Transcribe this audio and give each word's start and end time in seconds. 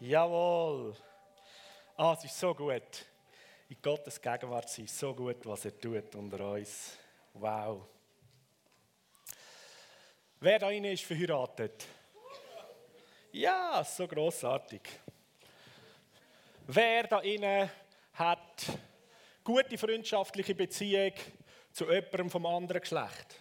Jawohl. 0.00 0.94
Ah, 1.96 2.12
es 2.12 2.24
ist 2.24 2.38
so 2.38 2.54
gut. 2.54 3.06
In 3.68 3.76
Gottes 3.80 4.20
Gegenwart 4.20 4.68
sein. 4.68 4.86
So 4.86 5.14
gut, 5.14 5.44
was 5.46 5.64
er 5.64 5.80
tut 5.80 6.14
unter 6.14 6.50
uns. 6.50 6.98
Wow. 7.32 7.86
Wer 10.38 10.58
da 10.58 10.70
ist 10.70 11.02
verheiratet? 11.02 11.86
Ja, 13.32 13.82
so 13.82 14.06
großartig. 14.06 14.82
Wer 16.66 17.04
da 17.04 17.20
innen 17.20 17.70
hat 18.12 18.66
gute 19.42 19.78
freundschaftliche 19.78 20.54
Beziehung 20.54 21.12
zu 21.72 21.90
jemandem 21.90 22.30
vom 22.30 22.44
anderen 22.46 22.80
Geschlecht? 22.80 23.40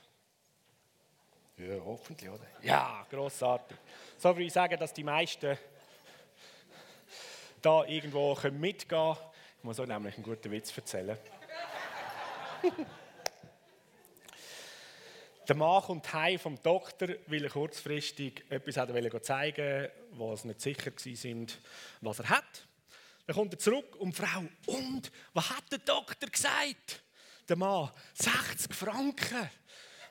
Ja, 1.57 1.79
hoffentlich, 1.83 2.29
oder? 2.29 2.45
Ja, 2.61 3.05
großartig. 3.09 3.77
So 4.17 4.29
würde 4.29 4.43
ich 4.43 4.53
sagen, 4.53 4.77
dass 4.79 4.93
die 4.93 5.03
meisten 5.03 5.57
da 7.65 7.83
irgendwo 7.85 8.37
mitgehen 8.51 8.87
können. 8.87 9.17
Ich 9.57 9.63
muss 9.63 9.79
euch 9.79 9.87
nämlich 9.87 10.13
einen 10.15 10.23
guten 10.23 10.51
Witz 10.51 10.77
erzählen. 10.77 11.17
Der 15.47 15.55
Mann 15.55 15.81
kommt 15.83 16.11
heim 16.11 16.39
vom 16.39 16.61
Doktor, 16.61 17.07
weil 17.27 17.43
er 17.43 17.49
kurzfristig 17.51 18.43
etwas 18.49 18.77
hat 18.77 18.89
zeigen 19.23 19.89
was 20.11 20.43
nicht 20.43 20.59
sicher 20.59 20.91
war, 20.91 21.47
was 22.01 22.19
er 22.19 22.29
hat. 22.29 22.67
Dann 23.27 23.35
kommt 23.35 23.53
er 23.53 23.59
zurück 23.59 23.95
und 23.97 24.17
die 24.17 24.21
Frau, 24.21 24.43
und, 24.67 25.11
was 25.33 25.49
hat 25.51 25.71
der 25.71 25.79
Doktor 25.79 26.29
gesagt? 26.29 27.03
Der 27.47 27.57
Mann, 27.57 27.91
60 28.13 28.73
Franken. 28.73 29.49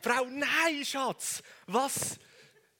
Die 0.04 0.08
Frau, 0.08 0.24
nein, 0.26 0.84
Schatz, 0.84 1.42
was, 1.66 2.18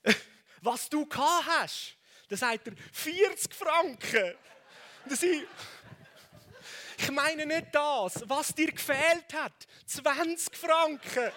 was 0.60 0.88
du 0.88 1.06
gehabt 1.06 1.46
hast. 1.46 1.96
Dann 2.28 2.38
sagt 2.38 2.68
er, 2.68 2.74
40 2.92 3.52
Franken. 3.52 4.34
Und 5.04 5.22
ich, 5.22 5.42
ich 6.98 7.10
meine 7.10 7.46
nicht 7.46 7.66
das, 7.72 8.22
was 8.26 8.54
dir 8.54 8.72
gefehlt 8.72 9.32
hat. 9.34 9.52
20 9.86 10.56
Franken. 10.56 11.32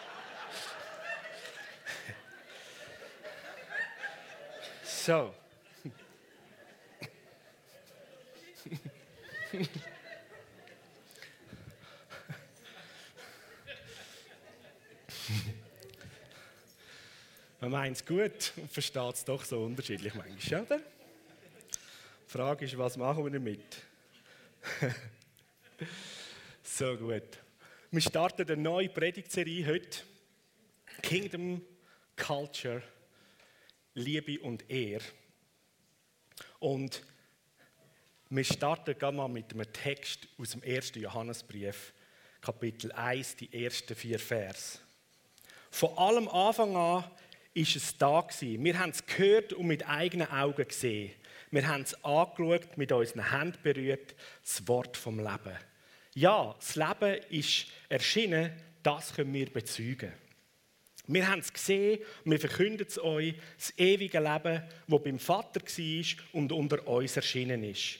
So. 4.83 5.33
Man 17.59 17.71
meint 17.71 17.97
es 17.97 18.05
gut 18.05 18.53
und 18.55 18.71
versteht 18.71 19.13
es 19.13 19.25
doch 19.25 19.43
so 19.43 19.63
unterschiedlich 19.63 20.13
manchmal, 20.13 20.61
oder? 20.61 20.79
Die 22.27 22.31
Frage 22.33 22.65
ist, 22.65 22.77
was 22.77 22.97
machen 22.97 23.23
wir 23.23 23.31
damit? 23.31 23.77
so 26.61 26.97
gut. 26.97 27.23
Wir 27.89 28.01
starten 28.01 28.41
eine 28.41 28.61
neue 28.61 28.89
Predigtserie 28.89 29.65
heute. 29.65 29.99
Kingdom 31.01 31.61
Culture 32.17 32.83
Liebe 33.93 34.41
und 34.41 34.69
Ehre. 34.69 35.05
Und 36.59 37.01
wir 38.29 38.43
starten 38.43 38.97
gerade 38.97 39.15
mal 39.15 39.29
mit 39.29 39.53
einem 39.53 39.71
Text 39.71 40.27
aus 40.37 40.51
dem 40.51 40.63
1. 40.63 40.95
Johannesbrief, 40.95 41.93
Kapitel 42.41 42.91
1, 42.91 43.37
die 43.37 43.63
ersten 43.63 43.95
vier 43.95 44.19
Vers. 44.19 44.81
Von 45.71 45.97
allem 45.97 46.27
Anfang 46.27 46.75
an 46.75 47.05
ist 47.53 47.77
es 47.77 47.97
da 47.97 48.19
gewesen. 48.19 48.65
Wir 48.65 48.77
haben 48.77 48.89
es 48.89 49.05
gehört 49.05 49.53
und 49.53 49.67
mit 49.67 49.87
eigenen 49.87 50.29
Augen 50.29 50.67
gesehen. 50.67 51.13
Wir 51.51 51.67
haben 51.67 51.83
es 51.83 51.93
angeschaut, 52.03 52.77
mit 52.77 52.91
unseren 52.91 53.31
Händen 53.31 53.57
berührt, 53.63 54.15
das 54.43 54.67
Wort 54.67 54.97
vom 54.97 55.19
Leben. 55.19 55.57
Ja, 56.13 56.55
das 56.57 56.75
Leben 56.75 57.21
ist 57.29 57.67
erschienen, 57.89 58.51
das 58.83 59.13
können 59.13 59.33
wir 59.33 59.51
bezeugen. 59.51 60.11
Wir 61.09 61.29
haben 61.29 61.39
es 61.39 61.53
gesehen 61.53 61.99
und 62.25 62.31
wir 62.31 62.39
verkünden 62.39 62.85
es 62.85 62.99
euch, 62.99 63.35
das 63.57 63.73
ewige 63.77 64.19
Leben, 64.19 64.61
das 64.87 65.03
beim 65.03 65.19
Vater 65.19 65.61
war 65.61 66.23
und 66.33 66.51
unter 66.51 66.85
uns 66.85 67.15
erschienen 67.15 67.63
ist. 67.63 67.99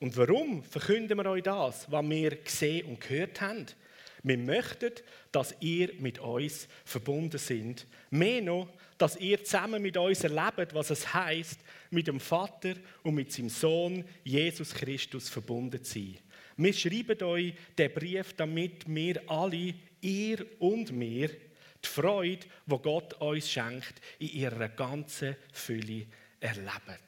Und 0.00 0.16
warum 0.16 0.64
verkünden 0.64 1.16
wir 1.18 1.26
euch 1.26 1.42
das, 1.44 1.90
was 1.90 2.08
wir 2.08 2.36
gesehen 2.36 2.86
und 2.86 3.00
gehört 3.00 3.40
haben? 3.40 3.66
Wir 4.24 4.38
möchten, 4.38 4.92
dass 5.30 5.54
ihr 5.60 5.92
mit 5.98 6.18
uns 6.18 6.68
verbunden 6.84 7.38
sind. 7.38 7.86
Mehr 8.10 8.42
noch, 8.42 8.68
dass 8.98 9.16
ihr 9.16 9.42
zusammen 9.44 9.80
mit 9.80 9.96
uns 9.96 10.24
erlebt, 10.24 10.74
was 10.74 10.90
es 10.90 11.14
heißt, 11.14 11.60
mit 11.90 12.08
dem 12.08 12.18
Vater 12.20 12.74
und 13.04 13.14
mit 13.14 13.32
seinem 13.32 13.48
Sohn 13.48 14.04
Jesus 14.24 14.74
Christus 14.74 15.28
verbunden 15.28 15.82
zu 15.82 15.94
sein. 16.00 16.18
Wir 16.56 16.72
schreiben 16.72 17.22
euch 17.22 17.54
den 17.78 17.92
Brief, 17.94 18.32
damit 18.34 18.84
wir 18.92 19.22
alle, 19.30 19.74
ihr 20.00 20.44
und 20.58 20.98
wir, 20.98 21.28
die 21.28 21.88
Freude, 21.88 22.46
die 22.66 22.78
Gott 22.82 23.14
uns 23.14 23.48
schenkt, 23.48 24.00
in 24.18 24.30
ihrer 24.30 24.68
ganzen 24.68 25.36
Fülle 25.52 26.06
erleben. 26.40 26.98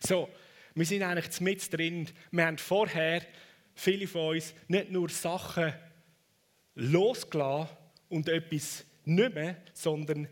So, 0.00 0.28
wir 0.74 0.84
sind 0.84 1.04
eigentlich 1.04 1.40
mit 1.40 1.72
drin. 1.72 2.08
Wir 2.32 2.46
haben 2.46 2.58
vorher, 2.58 3.22
viele 3.76 4.08
von 4.08 4.34
uns, 4.34 4.52
nicht 4.66 4.90
nur 4.90 5.08
Sachen 5.08 5.72
losgelassen 6.74 7.76
und 8.08 8.28
etwas 8.28 8.84
nicht 9.04 9.34
mehr, 9.34 9.56
sondern 9.72 10.28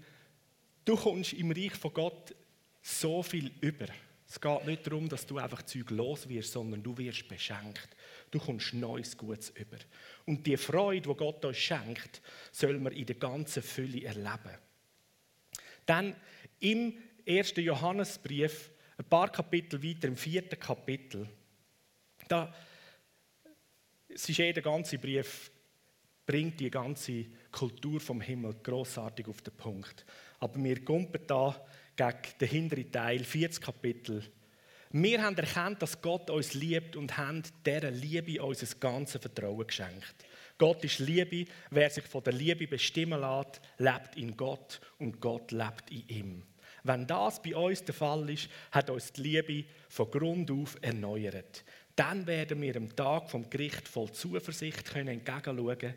du 0.85 0.97
kommst 0.97 1.33
im 1.35 1.51
Reich 1.51 1.75
von 1.75 1.93
Gott 1.93 2.35
so 2.81 3.23
viel 3.23 3.51
über. 3.61 3.87
Es 4.29 4.41
geht 4.41 4.67
nicht 4.67 4.87
darum, 4.87 5.09
dass 5.09 5.27
du 5.27 5.39
einfach 5.39 5.63
Zeug 5.63 5.91
los 5.91 6.29
wirst, 6.29 6.53
sondern 6.53 6.83
du 6.83 6.97
wirst 6.97 7.29
beschenkt. 7.29 7.89
Du 8.31 8.39
kommst 8.39 8.73
Neues 8.73 9.17
Gutes 9.17 9.51
über. 9.51 9.77
Und 10.25 10.47
die 10.47 10.57
Freude, 10.57 11.09
die 11.09 11.15
Gott 11.15 11.45
uns 11.45 11.59
schenkt, 11.59 12.23
soll 12.51 12.79
man 12.79 12.95
in 12.95 13.05
der 13.05 13.17
ganzen 13.17 13.63
Fülle 13.63 14.05
erleben. 14.05 14.59
Dann 15.85 16.17
im 16.61 16.95
ersten 17.27 17.61
Johannesbrief, 17.61 18.71
ein 18.97 19.05
paar 19.05 19.31
Kapitel 19.31 19.83
weiter, 19.83 20.09
im 20.09 20.17
vierten 20.17 20.59
Kapitel, 20.59 21.29
da 22.29 22.55
es 24.09 24.29
ist 24.29 24.37
jeder 24.37 24.61
ganze 24.61 24.99
Brief 24.99 25.52
bringt 26.27 26.61
die 26.61 26.71
ganze 26.71 27.27
Kultur 27.51 28.01
vom 28.01 28.21
Himmel 28.21 28.55
großartig 28.63 29.27
auf 29.29 29.43
den 29.43 29.55
Punkt. 29.55 30.05
Aber 30.41 30.63
wir 30.63 30.85
kommen 30.85 31.09
da 31.27 31.57
gegen 31.97 32.39
den 32.41 32.49
hinteren 32.49 32.93
Teil, 32.93 33.25
40 33.25 33.61
Kapitel, 33.61 34.23
wir 34.95 35.23
haben 35.23 35.37
erkannt, 35.39 35.81
dass 35.81 36.03
Gott 36.03 36.29
uns 36.29 36.53
liebt 36.53 36.97
und 36.97 37.17
haben 37.17 37.43
dieser 37.65 37.91
Liebe 37.91 38.43
unser 38.43 38.67
ganzes 38.77 39.23
Vertrauen 39.23 39.67
geschenkt. 39.67 40.15
Gott 40.59 40.85
ist 40.85 40.99
Liebe. 40.99 41.51
Wer 41.71 41.89
sich 41.89 42.05
von 42.05 42.23
der 42.23 42.35
Liebe 42.35 42.67
bestimmen 42.67 43.19
lässt, 43.19 43.63
lebt 43.79 44.17
in 44.17 44.37
Gott 44.37 44.83
und 44.99 45.19
Gott 45.19 45.51
lebt 45.51 45.91
in 45.91 46.09
ihm. 46.09 46.43
Wenn 46.85 47.07
das 47.07 47.41
bei 47.41 47.57
uns 47.57 47.83
der 47.85 47.95
Fall 47.95 48.29
ist, 48.29 48.51
hat 48.71 48.91
uns 48.91 49.15
die 49.15 49.23
Liebe 49.23 49.65
von 49.89 50.11
Grund 50.11 50.51
auf 50.51 50.77
erneuert. 50.83 51.65
Dann 51.97 52.27
werden 52.27 52.61
wir 52.63 52.77
am 52.77 52.95
Tag 52.95 53.31
vom 53.31 53.49
Gericht 53.51 53.87
voll 53.89 54.11
Zuversicht 54.13 54.85
können 54.85 55.09
entgegenschauen 55.09 55.79
können. 55.79 55.95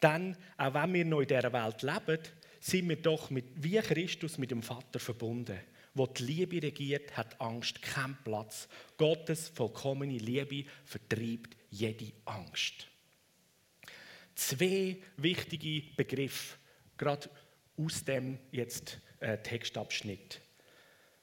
Dann, 0.00 0.36
auch 0.56 0.74
wenn 0.74 0.94
wir 0.94 1.04
noch 1.04 1.20
in 1.20 1.28
dieser 1.28 1.52
Welt 1.52 1.82
leben, 1.82 2.22
sind 2.60 2.88
wir 2.88 2.96
doch 2.96 3.30
mit, 3.30 3.44
wie 3.56 3.78
Christus 3.78 4.38
mit 4.38 4.50
dem 4.50 4.62
Vater 4.62 4.98
verbunden. 4.98 5.58
Wo 5.94 6.06
die 6.06 6.24
Liebe 6.24 6.62
regiert, 6.62 7.16
hat 7.16 7.40
Angst 7.40 7.80
keinen 7.80 8.18
Platz. 8.24 8.68
Gottes 8.96 9.48
vollkommene 9.48 10.18
Liebe 10.18 10.68
vertreibt 10.84 11.56
jede 11.70 12.12
Angst. 12.24 12.88
Zwei 14.34 14.96
wichtige 15.16 15.82
Begriffe, 15.96 16.56
gerade 16.96 17.30
aus 17.76 18.04
dem 18.04 18.38
jetzt 18.50 18.98
äh, 19.20 19.38
Textabschnitt. 19.38 20.40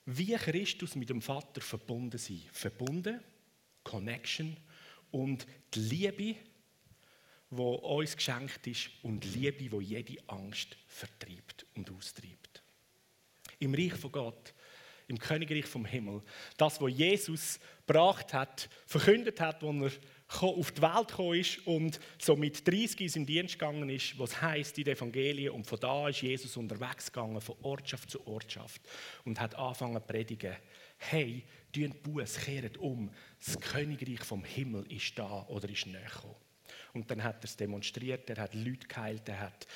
Wie 0.06 0.34
Christus 0.36 0.96
mit 0.96 1.10
dem 1.10 1.22
Vater 1.22 1.62
verbunden 1.62 2.18
sein. 2.18 2.42
Verbunden, 2.52 3.20
Connection 3.92 4.56
und 5.12 5.46
die 5.74 5.80
Liebe, 5.80 6.36
die 7.50 7.62
uns 7.62 8.16
geschenkt 8.16 8.66
ist 8.68 8.90
und 9.04 9.26
Liebe, 9.36 9.70
die 9.70 9.84
jede 9.84 10.18
Angst 10.28 10.78
vertreibt 10.88 11.66
und 11.76 11.92
austreibt. 11.92 12.64
Im 13.60 13.74
Reich 13.74 13.94
von 13.94 14.12
Gott 14.12 14.54
im 15.12 15.20
Königreich 15.20 15.66
vom 15.66 15.86
Himmel. 15.86 16.22
Das, 16.58 16.82
was 16.82 16.92
Jesus 16.92 17.60
gebracht 17.86 18.34
hat, 18.34 18.70
verkündet 18.86 19.42
hat, 19.42 19.62
als 19.62 20.00
er 20.42 20.48
auf 20.48 20.72
die 20.72 20.82
Welt 20.82 21.08
gekommen 21.10 21.40
ist 21.40 21.68
und 21.68 22.00
so 22.18 22.38
mit 22.38 22.66
30 22.66 23.02
in 23.02 23.10
seinen 23.10 23.26
Dienst 23.26 23.60
gegangen 23.60 23.90
ist, 23.90 24.18
was 24.18 24.42
heißt 24.42 24.78
die 24.78 24.88
Evangelien. 24.88 25.52
Und 25.52 25.68
von 25.68 25.80
da 25.82 26.08
ist 26.08 26.22
Jesus 26.22 26.56
unterwegs 26.56 27.12
gegangen, 27.12 27.42
von 27.42 27.56
Ortschaft 27.62 28.10
zu 28.10 28.26
Ortschaft 28.26 28.82
und 29.26 29.40
hat 29.40 29.54
angefangen 29.56 30.02
zu 30.02 30.08
predigen. 30.08 30.56
Hey, 30.98 31.44
tun 31.74 31.94
Buß, 32.02 32.38
kehrt 32.38 32.78
um. 32.78 33.12
Das 33.44 33.60
Königreich 33.60 34.24
vom 34.24 34.44
Himmel 34.44 34.92
ist 34.92 35.18
da 35.18 35.46
oder 35.48 35.68
ist 35.70 35.88
näher. 35.88 36.12
Und 36.94 37.10
dann 37.10 37.24
hat 37.24 37.44
er 37.44 37.46
es 37.46 37.58
demonstriert, 37.58 38.30
er 38.30 38.44
hat 38.44 38.54
Leute 38.54 38.88
geheilt, 38.88 39.28
er 39.28 39.40
hat 39.40 39.68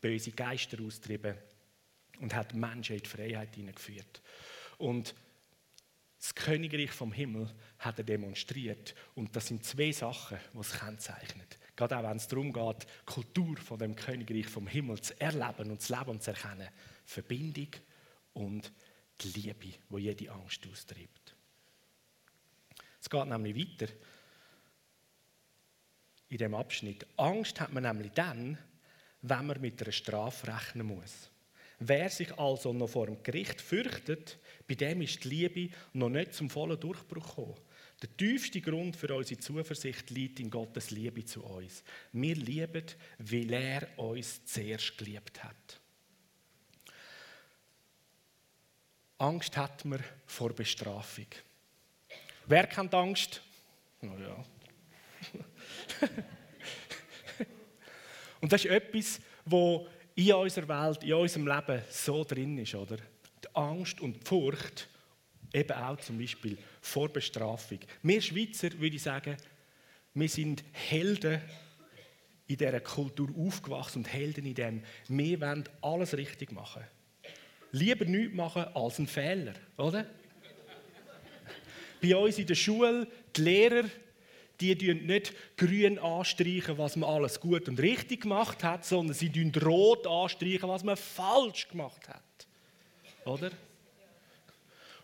böse 0.00 0.30
Geister 0.30 0.80
austrieben 0.82 1.36
und 2.20 2.34
hat 2.34 2.54
Menschen 2.54 2.96
in 2.96 3.02
die 3.02 3.08
Freiheit 3.08 3.54
hineingeführt. 3.54 4.22
Und 4.78 5.14
Das 6.20 6.34
Königreich 6.34 6.90
vom 6.90 7.12
Himmel 7.12 7.50
hat 7.78 7.96
er 7.96 8.04
demonstriert. 8.04 8.94
Und 9.14 9.34
das 9.34 9.46
sind 9.46 9.64
zwei 9.64 9.90
Sachen, 9.90 10.38
die 10.52 10.58
es 10.58 10.78
kennzeichnen. 10.78 11.46
Gerade 11.76 11.96
auch 11.96 12.02
wenn 12.02 12.18
es 12.18 12.28
darum 12.28 12.52
geht, 12.52 12.82
die 12.82 13.06
Kultur 13.06 13.56
von 13.56 13.78
dem 13.78 13.96
Königreich 13.96 14.46
vom 14.46 14.66
Himmel 14.66 15.00
zu 15.00 15.18
erleben 15.18 15.70
und 15.70 15.80
zu 15.80 15.94
leben 15.94 16.10
und 16.10 16.22
zu 16.22 16.32
erkennen. 16.32 16.68
Verbindung 17.06 17.70
und 18.34 18.70
die 19.22 19.28
Liebe, 19.28 19.78
wo 19.88 19.96
jede 19.96 20.30
Angst 20.30 20.68
austreibt. 20.70 21.19
Es 23.00 23.08
geht 23.08 23.26
nämlich 23.26 23.56
weiter 23.56 23.92
in 26.28 26.38
dem 26.38 26.54
Abschnitt. 26.54 27.06
Angst 27.16 27.60
hat 27.60 27.72
man 27.72 27.82
nämlich 27.82 28.12
dann, 28.12 28.58
wenn 29.22 29.46
man 29.46 29.60
mit 29.60 29.82
einer 29.82 29.92
Strafe 29.92 30.46
rechnen 30.46 30.86
muss. 30.86 31.30
Wer 31.80 32.10
sich 32.10 32.38
also 32.38 32.72
noch 32.72 32.88
vor 32.88 33.06
dem 33.06 33.22
Gericht 33.22 33.60
fürchtet, 33.60 34.38
bei 34.68 34.74
dem 34.74 35.00
ist 35.00 35.24
die 35.24 35.28
Liebe 35.28 35.74
noch 35.94 36.10
nicht 36.10 36.34
zum 36.34 36.50
vollen 36.50 36.78
Durchbruch 36.78 37.26
gekommen. 37.26 37.56
Der 38.02 38.16
tiefste 38.16 38.60
Grund 38.60 38.96
für 38.96 39.14
unsere 39.14 39.40
Zuversicht 39.40 40.10
liegt 40.10 40.40
in 40.40 40.50
Gottes 40.50 40.90
Liebe 40.90 41.24
zu 41.24 41.42
uns. 41.42 41.82
Wir 42.12 42.34
lieben, 42.34 42.84
weil 43.18 43.52
er 43.52 43.98
uns 43.98 44.44
zuerst 44.46 44.96
geliebt 44.96 45.42
hat. 45.42 45.80
Angst 49.18 49.56
hat 49.56 49.84
man 49.84 50.02
vor 50.26 50.54
Bestrafung. 50.54 51.26
Wer 52.50 52.66
kennt 52.66 52.92
Angst? 52.94 53.40
Na 54.00 54.12
ja. 54.18 54.44
Und 58.40 58.52
das 58.52 58.64
ist 58.64 58.70
etwas, 58.72 59.20
wo 59.44 59.86
in 60.16 60.32
unserer 60.32 60.66
Welt, 60.66 61.04
in 61.04 61.12
unserem 61.12 61.46
Leben 61.46 61.80
so 61.90 62.24
drin 62.24 62.58
ist, 62.58 62.74
oder? 62.74 62.96
Die 62.96 63.54
Angst 63.54 64.00
und 64.00 64.14
die 64.14 64.26
Furcht, 64.26 64.88
eben 65.54 65.70
auch 65.70 66.00
zum 66.00 66.18
Beispiel 66.18 66.58
vor 66.80 67.08
Bestrafung. 67.08 67.78
Wir 68.02 68.20
Schweizer, 68.20 68.72
würde 68.80 68.96
ich 68.96 69.02
sagen, 69.02 69.36
wir 70.14 70.28
sind 70.28 70.64
Helden 70.72 71.40
in 72.48 72.56
dieser 72.56 72.80
Kultur 72.80 73.28
aufgewachsen 73.38 73.98
und 73.98 74.12
Helden 74.12 74.44
in 74.44 74.54
dem, 74.54 74.82
wir 75.06 75.40
wollen 75.40 75.68
alles 75.82 76.16
richtig 76.16 76.50
machen. 76.50 76.82
Lieber 77.70 78.06
nichts 78.06 78.34
machen 78.34 78.64
als 78.74 78.98
einen 78.98 79.06
Fehler, 79.06 79.54
oder? 79.76 80.04
Bei 82.00 82.16
uns 82.16 82.38
in 82.38 82.46
der 82.46 82.54
Schule, 82.54 83.06
die 83.36 83.42
Lehrer, 83.42 83.84
die 84.60 84.76
tun 84.76 85.06
nicht 85.06 85.32
grün 85.56 85.98
anstreichen, 85.98 86.76
was 86.76 86.96
man 86.96 87.08
alles 87.08 87.40
gut 87.40 87.68
und 87.68 87.80
richtig 87.80 88.22
gemacht 88.22 88.62
hat, 88.62 88.84
sondern 88.84 89.14
sie 89.14 89.30
tun 89.30 89.52
rot 89.62 90.06
anstreichen, 90.06 90.68
was 90.68 90.84
man 90.84 90.96
falsch 90.96 91.68
gemacht 91.68 92.08
hat. 92.08 92.22
Oder? 93.24 93.50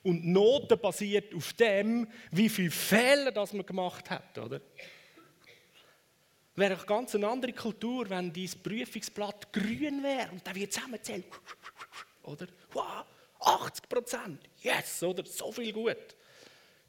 Und 0.02 0.26
Noten 0.26 0.78
basiert 0.78 1.34
auf 1.34 1.52
dem, 1.54 2.06
wie 2.30 2.48
viele 2.48 2.70
Fehler 2.70 3.32
das 3.32 3.52
man 3.52 3.66
gemacht 3.66 4.08
hat, 4.10 4.38
oder? 4.38 4.60
Wäre 6.54 6.74
eine 6.74 6.84
ganz 6.84 7.14
andere 7.14 7.52
Kultur, 7.52 8.08
wenn 8.08 8.32
dieses 8.32 8.56
Prüfungsblatt 8.56 9.52
grün 9.52 10.02
wäre 10.02 10.30
und 10.30 10.46
dann 10.46 10.54
wird 10.54 10.72
zusammenzählt, 10.72 11.26
oder? 12.22 12.46
Wow, 12.72 13.04
80 13.40 13.88
Prozent, 13.88 14.48
yes, 14.62 15.02
oder? 15.02 15.24
So 15.26 15.52
viel 15.52 15.72
gut 15.72 16.15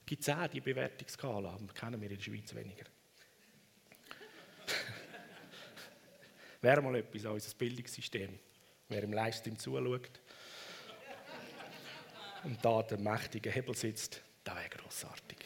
gibt 0.08 0.24
es 0.24 0.30
auch 0.30 0.48
die 0.48 0.62
Bewertungsskala, 0.62 1.50
aber 1.50 1.74
kennen 1.74 2.02
wir 2.02 2.10
in 2.10 2.16
der 2.16 2.24
Schweiz 2.24 2.56
weniger. 2.56 2.86
Wäre 6.62 6.82
mal 6.82 6.96
etwas 6.96 7.26
an 7.26 7.34
unser 7.34 7.54
Bildungssystem, 7.56 8.40
wer 8.88 9.04
im 9.04 9.12
Livestream 9.14 9.60
zuschaut 9.60 10.22
und 12.46 12.64
da 12.64 12.82
der 12.84 13.00
mächtige 13.00 13.52
Hebel 13.52 13.76
sitzt, 13.76 14.22
das 14.44 14.56
wäre 14.56 14.70
grossartig. 14.70 15.38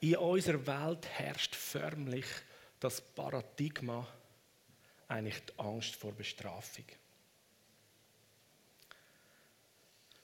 In 0.00 0.16
unserer 0.16 0.66
Welt 0.66 1.06
herrscht 1.06 1.54
förmlich 1.54 2.24
das 2.78 3.02
Paradigma, 3.02 4.08
eigentlich 5.08 5.44
die 5.44 5.58
Angst 5.58 5.94
vor 5.96 6.12
Bestrafung. 6.12 6.86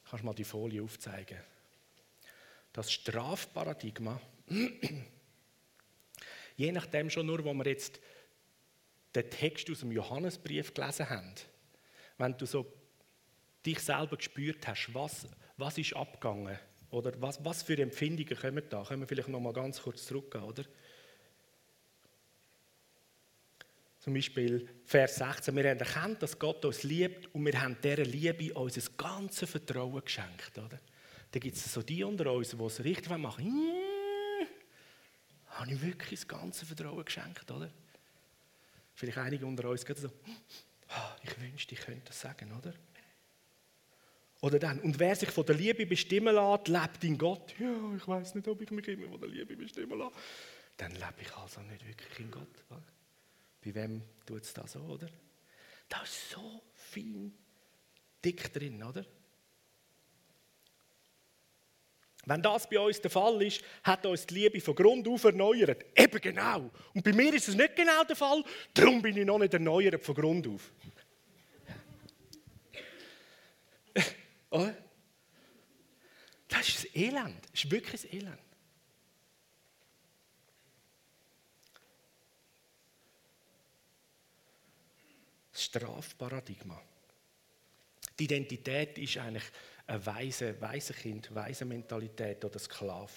Kannst 0.08 0.22
du 0.22 0.26
mal 0.26 0.34
die 0.34 0.44
Folie 0.44 0.82
aufzeigen? 0.82 1.38
Das 2.72 2.92
Strafparadigma, 2.92 4.20
je 6.56 6.72
nachdem 6.72 7.10
schon 7.10 7.26
nur, 7.26 7.44
wo 7.44 7.52
wir 7.54 7.66
jetzt 7.66 8.00
den 9.14 9.30
Text 9.30 9.70
aus 9.70 9.80
dem 9.80 9.92
Johannesbrief 9.92 10.74
gelesen 10.74 11.08
haben, 11.08 11.34
wenn 12.18 12.36
du 12.36 12.46
so 12.46 12.70
dich 13.64 13.80
selber 13.80 14.16
gespürt 14.16 14.66
hast, 14.68 14.94
was, 14.94 15.26
was 15.56 15.78
ist 15.78 15.96
abgegangen 15.96 16.58
oder 16.90 17.12
was, 17.20 17.44
was 17.44 17.62
für 17.62 17.76
Empfindungen 17.78 18.36
kommen 18.36 18.62
da, 18.68 18.84
können 18.84 19.00
wir 19.00 19.08
vielleicht 19.08 19.28
noch 19.28 19.40
mal 19.40 19.52
ganz 19.52 19.82
kurz 19.82 20.06
zurückgehen, 20.06 20.44
oder? 20.44 20.64
Zum 24.06 24.14
Beispiel 24.14 24.68
Vers 24.84 25.16
16. 25.16 25.56
Wir 25.56 25.68
haben 25.68 25.80
erkannt, 25.80 26.22
dass 26.22 26.38
Gott 26.38 26.64
uns 26.64 26.84
liebt 26.84 27.28
und 27.34 27.44
wir 27.44 27.60
haben 27.60 27.76
dieser 27.82 28.04
Liebe 28.04 28.54
unser 28.54 28.88
ganzes 28.96 29.50
Vertrauen 29.50 30.00
geschenkt. 30.00 30.56
Oder? 30.56 30.78
Da 31.32 31.40
gibt 31.40 31.56
es 31.56 31.72
so 31.72 31.82
die 31.82 32.04
unter 32.04 32.32
uns, 32.32 32.50
die 32.50 32.62
es 32.62 32.84
richtig 32.84 33.18
machen. 33.18 33.72
Habe 35.46 35.72
ich 35.72 35.82
wirklich 35.82 36.20
das 36.20 36.28
ganze 36.28 36.64
Vertrauen 36.64 37.04
geschenkt, 37.04 37.50
oder? 37.50 37.68
Vielleicht 38.94 39.18
einige 39.18 39.44
unter 39.44 39.68
uns 39.68 39.84
gehen 39.84 39.96
so, 39.96 40.08
ah, 40.90 41.16
ich 41.24 41.40
wünschte, 41.40 41.74
ich 41.74 41.80
könnte 41.80 42.04
das 42.04 42.20
sagen, 42.20 42.52
oder? 42.56 42.74
Oder 44.40 44.60
dann, 44.60 44.78
und 44.82 45.00
wer 45.00 45.16
sich 45.16 45.30
von 45.30 45.44
der 45.46 45.56
Liebe 45.56 45.84
bestimmen 45.84 46.32
lässt, 46.32 46.68
lebt 46.68 47.02
in 47.02 47.18
Gott. 47.18 47.58
Ja, 47.58 47.74
ich 47.96 48.06
weiß 48.06 48.36
nicht, 48.36 48.46
ob 48.46 48.62
ich 48.62 48.70
mich 48.70 48.86
immer 48.86 49.08
von 49.08 49.18
der 49.18 49.30
Liebe 49.30 49.56
bestimmen 49.56 49.98
lasse. 49.98 50.14
Dann 50.76 50.92
lebe 50.92 51.22
ich 51.22 51.36
also 51.36 51.60
nicht 51.62 51.84
wirklich 51.84 52.20
in 52.20 52.30
Gott. 52.30 52.46
Oder? 52.70 52.95
Bei 53.66 53.74
wem 53.74 54.00
tut 54.24 54.44
es 54.44 54.54
das 54.54 54.72
so, 54.72 54.80
oder? 54.80 55.08
Da 55.88 56.00
ist 56.02 56.30
so 56.30 56.62
viel 56.72 57.32
dick 58.24 58.52
drin, 58.52 58.80
oder? 58.80 59.04
Wenn 62.26 62.42
das 62.42 62.68
bei 62.68 62.78
uns 62.78 63.00
der 63.00 63.10
Fall 63.10 63.42
ist, 63.42 63.64
hat 63.82 64.06
uns 64.06 64.24
die 64.24 64.34
Liebe 64.34 64.60
von 64.60 64.76
Grund 64.76 65.08
auf 65.08 65.24
erneuert. 65.24 65.84
Eben 65.96 66.20
genau. 66.20 66.70
Und 66.94 67.02
bei 67.02 67.12
mir 67.12 67.34
ist 67.34 67.48
es 67.48 67.56
nicht 67.56 67.74
genau 67.74 68.04
der 68.04 68.14
Fall, 68.14 68.44
darum 68.72 69.02
bin 69.02 69.16
ich 69.16 69.26
noch 69.26 69.38
nicht 69.38 69.52
erneuert 69.52 70.00
von 70.00 70.14
Grund 70.14 70.46
auf. 70.46 70.72
oder? 74.50 74.76
Das 76.46 76.68
ist 76.68 76.84
das 76.84 76.94
Elend. 76.94 77.44
Das 77.50 77.64
ist 77.64 77.70
wirklich 77.72 78.02
das 78.02 78.12
Elend. 78.12 78.38
Strafparadigma. 85.76 86.80
Die 88.18 88.24
Identität 88.24 88.98
ist 88.98 89.18
eigentlich 89.18 89.44
eine 89.86 90.04
weise, 90.06 90.60
weise 90.60 90.94
Kind, 90.94 91.34
weise 91.34 91.64
Mentalität 91.64 92.44
oder 92.44 92.58
Sklave. 92.58 93.12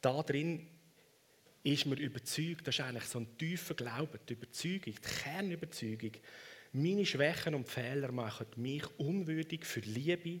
Da 0.00 0.22
drin 0.22 0.68
ist 1.62 1.86
man 1.86 1.98
überzeugt, 1.98 2.66
das 2.66 2.74
ist 2.74 2.80
eigentlich 2.80 3.04
so 3.04 3.20
ein 3.20 3.38
tiefer 3.38 3.74
Glaube, 3.74 4.18
die 4.28 4.34
Überzeugung, 4.34 4.94
die 4.94 5.00
Kernüberzeugung. 5.00 6.12
Meine 6.72 7.06
Schwächen 7.06 7.54
und 7.54 7.68
Fehler 7.68 8.10
machen 8.12 8.46
mich 8.56 8.84
unwürdig 8.98 9.64
für 9.64 9.80
Liebe, 9.80 10.40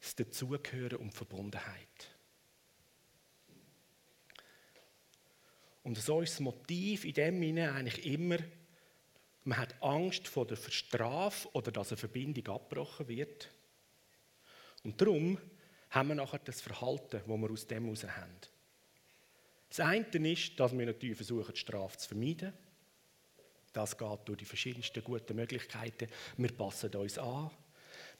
das 0.00 0.14
Dazugehören 0.14 0.98
und 0.98 1.14
Verbundenheit. 1.14 2.10
Und 5.82 5.96
so 5.96 6.20
ist 6.20 6.34
das 6.34 6.40
Motiv 6.40 7.04
in 7.04 7.14
dem 7.14 7.40
Sinne 7.40 7.72
eigentlich 7.72 8.04
immer, 8.04 8.38
man 9.48 9.56
hat 9.56 9.82
Angst 9.82 10.28
vor 10.28 10.46
der 10.46 10.56
Strafe 10.56 11.48
oder 11.54 11.72
dass 11.72 11.90
eine 11.90 11.96
Verbindung 11.96 12.54
abgebrochen 12.54 13.08
wird. 13.08 13.48
Und 14.84 15.00
darum 15.00 15.38
haben 15.88 16.08
wir 16.08 16.16
nachher 16.16 16.38
das 16.40 16.60
Verhalten, 16.60 17.22
das 17.26 17.26
wir 17.26 17.50
aus 17.50 17.66
dem 17.66 17.84
heraus 17.84 18.04
haben. 18.04 18.36
Das 19.70 19.80
eine 19.80 20.30
ist, 20.30 20.60
dass 20.60 20.76
wir 20.76 20.84
natürlich 20.84 21.16
versuchen, 21.16 21.54
die 21.54 21.60
Strafe 21.60 21.96
zu 21.96 22.08
vermeiden. 22.08 22.52
Das 23.72 23.96
geht 23.96 24.18
durch 24.26 24.38
die 24.38 24.44
verschiedensten 24.44 25.02
guten 25.02 25.36
Möglichkeiten. 25.36 26.08
Wir 26.36 26.52
passen 26.52 26.94
uns 26.94 27.16
an. 27.16 27.50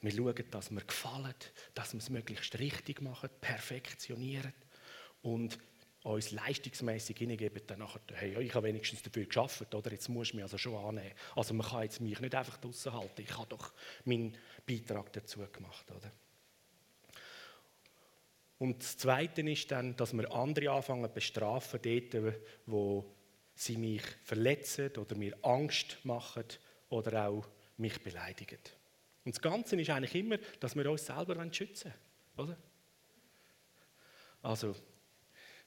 Wir 0.01 0.11
schauen, 0.11 0.43
dass 0.49 0.71
wir 0.71 0.81
gefallen, 0.81 1.35
dass 1.75 1.93
wir 1.93 1.99
es 1.99 2.09
möglichst 2.09 2.57
richtig 2.57 3.01
machen, 3.01 3.29
perfektionieren. 3.39 4.53
Und 5.21 5.59
uns 6.03 6.31
leistungsmässig 6.31 7.17
hingeben, 7.17 7.61
dann 7.67 7.79
nachher, 7.79 7.99
hey, 8.13 8.41
ich 8.41 8.53
habe 8.53 8.67
wenigstens 8.67 9.01
dafür 9.03 9.25
geschafft, 9.25 9.73
oder? 9.75 9.91
Jetzt 9.91 10.07
muss 10.07 10.29
ich 10.29 10.33
mich 10.33 10.43
also 10.43 10.57
schon 10.57 10.75
annehmen. 10.75 11.13
Also 11.35 11.53
man 11.53 11.67
kann 11.67 11.83
jetzt 11.83 11.99
mich 11.99 12.19
nicht 12.19 12.35
einfach 12.35 12.57
draussen 12.57 12.93
halten. 12.93 13.21
Ich 13.21 13.37
habe 13.37 13.47
doch 13.49 13.73
meinen 14.05 14.35
Beitrag 14.65 15.11
dazu 15.13 15.39
gemacht, 15.51 15.85
oder? 15.91 16.11
Und 18.59 18.81
das 18.81 18.97
Zweite 18.97 19.41
ist 19.41 19.71
dann, 19.71 19.95
dass 19.95 20.13
wir 20.13 20.31
andere 20.33 20.71
anfangen 20.71 21.05
zu 21.05 21.13
bestrafen, 21.13 21.79
dort, 21.81 22.35
wo 22.65 23.15
sie 23.55 23.77
mich 23.77 24.03
verletzen 24.23 24.95
oder 24.97 25.15
mir 25.15 25.37
Angst 25.41 25.97
machen 26.03 26.45
oder 26.89 27.27
auch 27.27 27.47
mich 27.77 28.01
beleidigen. 28.01 28.59
Und 29.25 29.35
das 29.35 29.41
Ganze 29.41 29.79
ist 29.79 29.89
eigentlich 29.89 30.15
immer, 30.15 30.37
dass 30.59 30.75
wir 30.75 30.89
uns 30.89 31.05
selber 31.05 31.35
schützen 31.53 31.93
wollen. 32.35 32.49
Oder? 32.49 32.57
Also, 34.41 34.75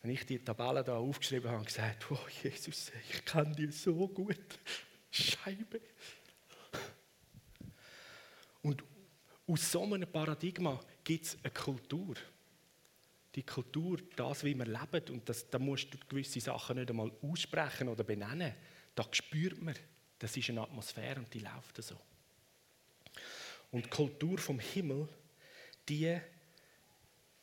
wenn 0.03 0.11
ich 0.11 0.27
die 0.27 0.41
Tabelle 0.41 0.83
da 0.83 0.97
aufgeschrieben 0.97 1.49
habe 1.49 1.61
und 1.61 1.67
gesagt, 1.67 2.11
oh 2.11 2.19
Jesus, 2.43 2.91
ich 3.09 3.25
kenne 3.25 3.55
die 3.55 3.69
so 3.69 4.09
gut. 4.09 4.59
Scheibe. 5.11 5.81
Und 8.63 8.83
aus 9.47 9.71
so 9.71 9.85
einem 9.85 10.11
Paradigma 10.11 10.81
gibt 11.05 11.27
es 11.27 11.39
eine 11.43 11.53
Kultur. 11.53 12.17
Die 13.35 13.45
Kultur, 13.45 13.99
das, 14.17 14.45
wie 14.45 14.55
wir 14.55 14.67
leben, 14.67 15.15
und 15.15 15.29
das, 15.29 15.49
da 15.49 15.59
musst 15.59 15.95
du 15.95 15.99
gewisse 16.09 16.41
Sachen 16.41 16.77
nicht 16.77 16.91
einmal 16.91 17.11
aussprechen 17.23 17.89
oder 17.89 18.05
benennen. 18.05 18.55
Da 18.95 19.07
spürt 19.11 19.61
man, 19.63 19.75
das 20.19 20.37
ist 20.37 20.51
eine 20.51 20.63
Atmosphäre 20.63 21.21
und 21.21 21.33
die 21.33 21.39
läuft 21.39 21.83
so. 21.83 21.97
Und 23.71 23.87
die 23.87 23.91
Kultur 23.91 24.37
vom 24.39 24.59
Himmel, 24.59 25.09
die 25.89 26.19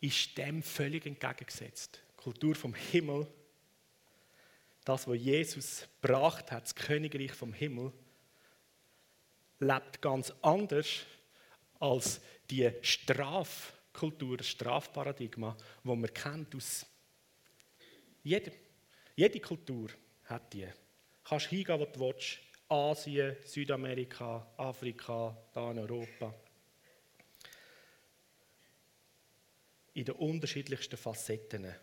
ist 0.01 0.37
dem 0.37 0.61
völlig 0.61 1.05
entgegengesetzt. 1.05 2.01
Kultur 2.29 2.53
vom 2.53 2.75
Himmel, 2.75 3.25
das, 4.85 5.07
was 5.07 5.17
Jesus 5.17 5.87
gebracht 5.99 6.51
hat, 6.51 6.61
das 6.61 6.75
Königreich 6.75 7.31
vom 7.31 7.53
Himmel, 7.53 7.91
lebt 9.57 9.99
ganz 9.99 10.31
anders 10.43 11.07
als 11.79 12.21
die 12.51 12.71
Strafkultur, 12.83 14.37
das 14.37 14.47
Strafparadigma, 14.47 15.57
das 15.57 15.83
man 15.83 16.13
kennt 16.13 16.53
aus 16.53 16.85
jedem. 18.21 18.53
Jede 19.15 19.39
Kultur 19.39 19.89
hat 20.25 20.53
die. 20.53 20.65
Du 20.65 20.71
kannst 21.23 21.47
hingehen, 21.47 21.79
wo 21.79 21.85
du 21.85 21.99
willst. 21.99 22.37
Asien, 22.67 23.37
Südamerika, 23.43 24.53
Afrika, 24.55 25.35
da 25.51 25.71
in 25.71 25.79
Europa. 25.79 26.31
In 29.95 30.05
den 30.05 30.13
unterschiedlichsten 30.13 30.95
Facetten 30.95 31.73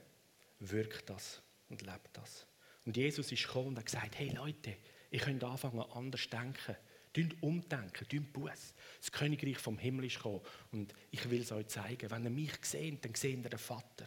wirkt 0.60 1.08
das 1.10 1.42
und 1.68 1.82
lebt 1.82 2.10
das. 2.12 2.46
Und 2.84 2.96
Jesus 2.96 3.30
ist 3.32 3.46
gekommen 3.46 3.68
und 3.68 3.78
hat 3.78 3.86
gesagt, 3.86 4.18
hey 4.18 4.30
Leute, 4.30 4.76
ihr 5.10 5.20
könnt 5.20 5.42
anfangen 5.44 5.80
anders 5.80 6.22
zu 6.22 6.30
denken. 6.30 6.76
Dünnt 7.14 7.42
umdenken, 7.42 8.06
dünnt 8.08 8.32
Buß. 8.32 8.74
Das 9.00 9.10
Königreich 9.10 9.58
vom 9.58 9.78
Himmel 9.78 10.04
ist 10.04 10.16
gekommen 10.16 10.42
und 10.72 10.94
ich 11.10 11.28
will 11.30 11.40
es 11.40 11.50
euch 11.50 11.66
zeigen. 11.68 12.10
Wenn 12.10 12.24
ihr 12.24 12.30
mich 12.30 12.52
seht, 12.62 13.04
dann 13.04 13.14
seht 13.14 13.42
ihr 13.42 13.48
den 13.48 13.58
Vater. 13.58 14.06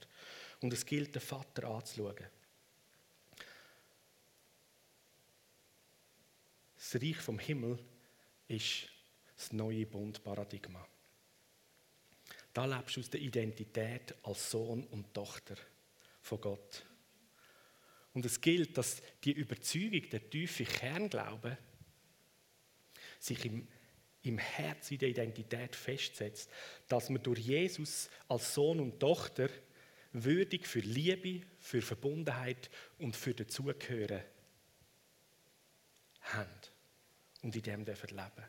Und 0.61 0.71
es 0.73 0.85
gilt, 0.85 1.15
den 1.15 1.21
Vater 1.21 1.67
anzuschauen. 1.69 2.27
Das 6.77 7.01
Reich 7.01 7.17
vom 7.17 7.39
Himmel 7.39 7.79
ist 8.47 8.89
das 9.35 9.51
neue 9.53 9.85
Bundparadigma. 9.85 10.87
Da 12.53 12.65
lebst 12.65 12.95
du 12.95 12.99
aus 12.99 13.09
der 13.09 13.21
Identität 13.21 14.15
als 14.23 14.51
Sohn 14.51 14.83
und 14.85 15.13
Tochter 15.13 15.55
von 16.29 16.41
Gott. 16.41 16.85
Und 18.13 18.25
es 18.25 18.39
gilt, 18.39 18.77
dass 18.77 19.01
die 19.23 19.33
Überzeugung, 19.33 20.09
der 20.09 20.29
tiefe 20.29 20.63
Kernglaube, 20.63 21.57
sich 23.19 23.45
im, 23.45 23.67
im 24.23 24.37
Herz 24.37 24.91
in 24.91 24.99
der 24.99 25.09
Identität 25.09 25.75
festsetzt, 25.75 26.49
dass 26.87 27.09
man 27.09 27.21
durch 27.21 27.39
Jesus 27.39 28.09
als 28.27 28.53
Sohn 28.53 28.79
und 28.79 28.99
Tochter 28.99 29.49
würdig 30.11 30.65
für 30.67 30.79
Liebe, 30.79 31.45
für 31.59 31.81
Verbundenheit 31.81 32.69
und 32.97 33.15
für 33.15 33.33
Dazugehören 33.33 34.23
haben 36.21 36.59
und 37.41 37.55
in 37.55 37.61
dem 37.61 37.85
leben. 37.85 38.45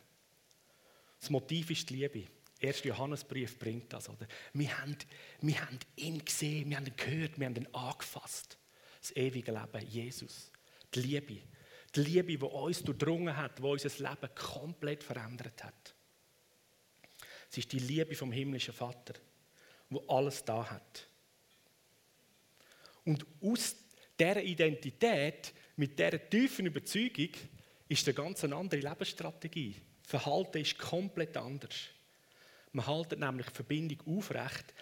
Das 1.19 1.31
Motiv 1.31 1.71
ist 1.71 1.91
die 1.91 1.97
Liebe. 1.97 2.27
Der 2.61 2.69
erste 2.69 2.89
Johannesbrief 2.89 3.59
bringt 3.59 3.93
das. 3.93 4.09
Oder? 4.09 4.27
Wir, 4.53 4.79
haben, 4.79 4.97
wir 5.41 5.61
haben 5.61 5.79
ihn 5.97 6.25
gesehen, 6.25 6.69
wir 6.69 6.77
haben 6.77 6.87
ihn 6.87 6.97
gehört, 6.97 7.39
wir 7.39 7.47
haben 7.47 7.57
ihn 7.57 7.75
angefasst. 7.75 8.59
Das 9.01 9.17
ewige 9.17 9.53
Leben, 9.53 9.87
Jesus. 9.89 10.51
Die 10.95 11.01
Liebe. 11.01 11.39
Die 11.95 12.01
Liebe, 12.01 12.37
die 12.37 12.45
uns 12.45 12.83
durchdrungen 12.83 13.37
hat, 13.37 13.59
die 13.59 13.63
unser 13.63 13.89
Leben 13.89 14.35
komplett 14.35 15.03
verändert 15.03 15.65
hat. 15.65 15.95
Es 17.51 17.59
ist 17.59 17.73
die 17.73 17.79
Liebe 17.79 18.15
vom 18.15 18.31
himmlischen 18.31 18.75
Vater, 18.75 19.15
wo 19.89 20.05
alles 20.07 20.45
da 20.45 20.71
hat. 20.71 21.09
Und 23.05 23.27
aus 23.43 23.75
dieser 24.19 24.43
Identität, 24.43 25.53
mit 25.77 25.99
dieser 25.99 26.29
tiefen 26.29 26.67
Überzeugung, 26.67 27.31
ist 27.89 28.07
eine 28.07 28.15
ganz 28.15 28.45
andere 28.45 28.81
Lebensstrategie. 28.81 29.77
Verhalten 30.03 30.59
ist 30.59 30.79
komplett 30.79 31.37
anders. 31.37 31.75
Man 32.73 32.87
hält 32.87 33.19
nämlich 33.19 33.47
die 33.47 33.55
Verbindung 33.55 34.17
aufrecht, 34.17 34.75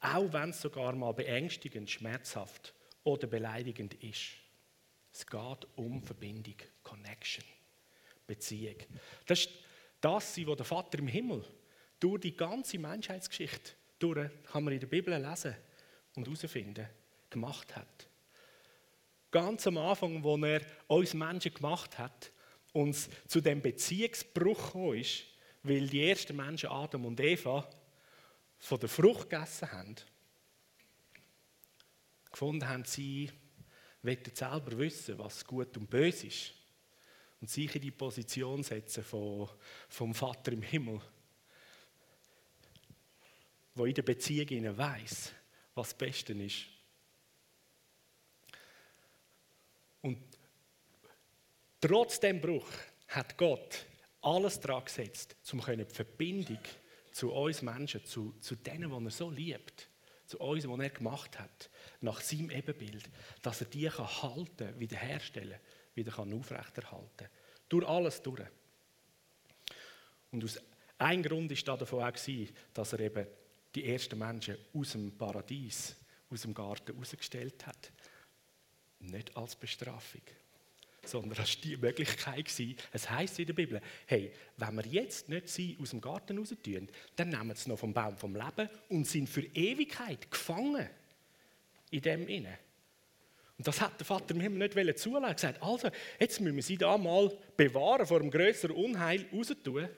auch 0.00 0.32
wenn 0.32 0.50
es 0.50 0.60
sogar 0.60 0.94
mal 0.94 1.12
beängstigend, 1.12 1.90
schmerzhaft 1.90 2.74
oder 3.02 3.26
beleidigend 3.26 3.94
ist. 4.02 4.32
Es 5.12 5.26
geht 5.26 5.66
um 5.76 6.02
Verbindung, 6.02 6.56
Connection, 6.82 7.44
Beziehung. 8.26 8.76
Das 9.26 9.40
ist 9.40 9.50
das, 10.00 10.46
was 10.46 10.56
der 10.56 10.66
Vater 10.66 10.98
im 10.98 11.08
Himmel 11.08 11.44
durch 12.00 12.20
die 12.20 12.36
ganze 12.36 12.78
Menschheitsgeschichte, 12.78 13.72
durch, 13.98 14.28
kann 14.44 14.64
man 14.64 14.74
in 14.74 14.80
der 14.80 14.86
Bibel 14.86 15.14
lesen 15.14 15.54
und 16.16 16.26
herausfinden, 16.26 16.88
gemacht 17.30 17.74
hat 17.76 18.08
ganz 19.34 19.66
am 19.66 19.78
Anfang, 19.78 20.22
wo 20.22 20.36
er 20.36 20.60
uns 20.86 21.12
Menschen 21.12 21.52
gemacht 21.52 21.98
hat, 21.98 22.30
uns 22.72 23.10
zu 23.26 23.40
dem 23.40 23.60
Beziehungsbruch 23.60 24.66
gekommen 24.66 24.98
ist, 24.98 25.24
weil 25.64 25.88
die 25.88 26.08
ersten 26.08 26.36
Menschen, 26.36 26.68
Adam 26.68 27.06
und 27.06 27.18
Eva, 27.18 27.68
von 28.58 28.78
der 28.78 28.88
Frucht 28.88 29.30
gegessen 29.30 29.72
haben, 29.72 29.96
gefunden 32.30 32.68
haben, 32.68 32.84
sie 32.84 33.32
wollten 34.02 34.34
selber 34.34 34.78
wissen, 34.78 35.18
was 35.18 35.44
gut 35.44 35.76
und 35.76 35.88
böse 35.88 36.26
ist. 36.26 36.52
Und 37.40 37.48
sich 37.48 37.74
in 37.74 37.82
die 37.82 37.90
Position 37.90 38.62
setzen 38.62 39.02
von, 39.02 39.48
vom 39.88 40.14
Vater 40.14 40.52
im 40.52 40.62
Himmel, 40.62 41.00
wo 43.74 43.86
in 43.86 43.94
der 43.94 44.02
Beziehung 44.02 44.76
weiß, 44.76 45.32
was 45.74 45.88
das 45.88 45.98
Beste 45.98 46.32
ist. 46.34 46.66
Und 50.02 50.18
trotz 51.80 52.20
dem 52.20 52.40
Bruch 52.40 52.68
hat 53.08 53.36
Gott 53.38 53.86
alles 54.24 54.60
daran 54.60 54.84
gesetzt, 54.84 55.36
um 55.52 55.60
die 55.60 55.84
Verbindung 55.84 56.58
zu 57.12 57.32
uns 57.32 57.62
Menschen, 57.62 58.04
zu, 58.04 58.34
zu 58.40 58.56
denen, 58.56 58.90
die 58.90 59.06
er 59.06 59.10
so 59.10 59.30
liebt, 59.30 59.88
zu 60.26 60.38
uns, 60.38 60.64
die 60.64 60.70
er 60.70 60.90
gemacht 60.90 61.38
hat, 61.38 61.70
nach 62.00 62.20
seinem 62.20 62.50
Ebenbild, 62.50 63.08
dass 63.42 63.60
er 63.60 63.66
die 63.68 63.88
kann 63.88 64.22
halten, 64.22 64.78
wiederherstellen, 64.78 65.60
wieder 65.94 66.12
kann 66.12 66.32
aufrechterhalten. 66.32 67.28
Durch 67.68 67.86
alles 67.86 68.22
durch. 68.22 68.42
Und 70.30 70.44
aus 70.44 70.60
ein 70.98 71.22
Grund 71.22 71.66
war 71.66 71.78
davon 71.78 72.02
auch, 72.02 72.48
dass 72.72 72.92
er 72.92 73.00
eben 73.00 73.26
die 73.74 73.84
ersten 73.84 74.18
Menschen 74.18 74.56
aus 74.72 74.92
dem 74.92 75.16
Paradies, 75.16 75.96
aus 76.30 76.42
dem 76.42 76.54
Garten 76.54 76.92
herausgestellt 76.92 77.66
hat. 77.66 77.92
Nicht 79.00 79.36
als 79.36 79.56
Bestrafung, 79.56 80.22
sondern 81.08 81.38
als 81.38 81.60
die 81.60 81.76
Möglichkeit 81.76 82.44
gewesen. 82.44 82.76
Es 82.92 83.08
heißt 83.08 83.38
in 83.38 83.46
der 83.46 83.54
Bibel, 83.54 83.80
hey, 84.06 84.32
wenn 84.56 84.76
wir 84.76 84.86
jetzt 84.86 85.28
nicht 85.28 85.48
sie 85.48 85.76
aus 85.80 85.90
dem 85.90 86.00
Garten 86.00 86.38
raus 86.38 86.54
tun, 86.62 86.88
dann 87.16 87.28
nehmen 87.28 87.54
sie 87.54 87.68
noch 87.68 87.78
vom 87.78 87.92
Baum 87.92 88.16
vom 88.16 88.34
Leben 88.34 88.68
und 88.88 89.06
sind 89.06 89.28
für 89.28 89.42
Ewigkeit 89.42 90.30
gefangen 90.30 90.88
in 91.90 92.00
dem 92.00 92.28
inne. 92.28 92.58
Und 93.56 93.68
das 93.68 93.80
hat 93.80 93.98
der 94.00 94.06
Vater 94.06 94.34
Himmel 94.34 94.68
nicht 94.68 94.98
zulassen. 94.98 95.24
Er 95.24 95.30
hat 95.30 95.36
gesagt, 95.36 95.62
also, 95.62 95.88
jetzt 96.18 96.40
müssen 96.40 96.56
wir 96.56 96.62
sie 96.62 96.76
da 96.76 96.98
mal 96.98 97.36
bewahren 97.56 98.06
vor 98.06 98.20
einem 98.20 98.30
größeren 98.30 98.74
Unheil 98.74 99.26
raus 99.32 99.54
tun. 99.62 99.88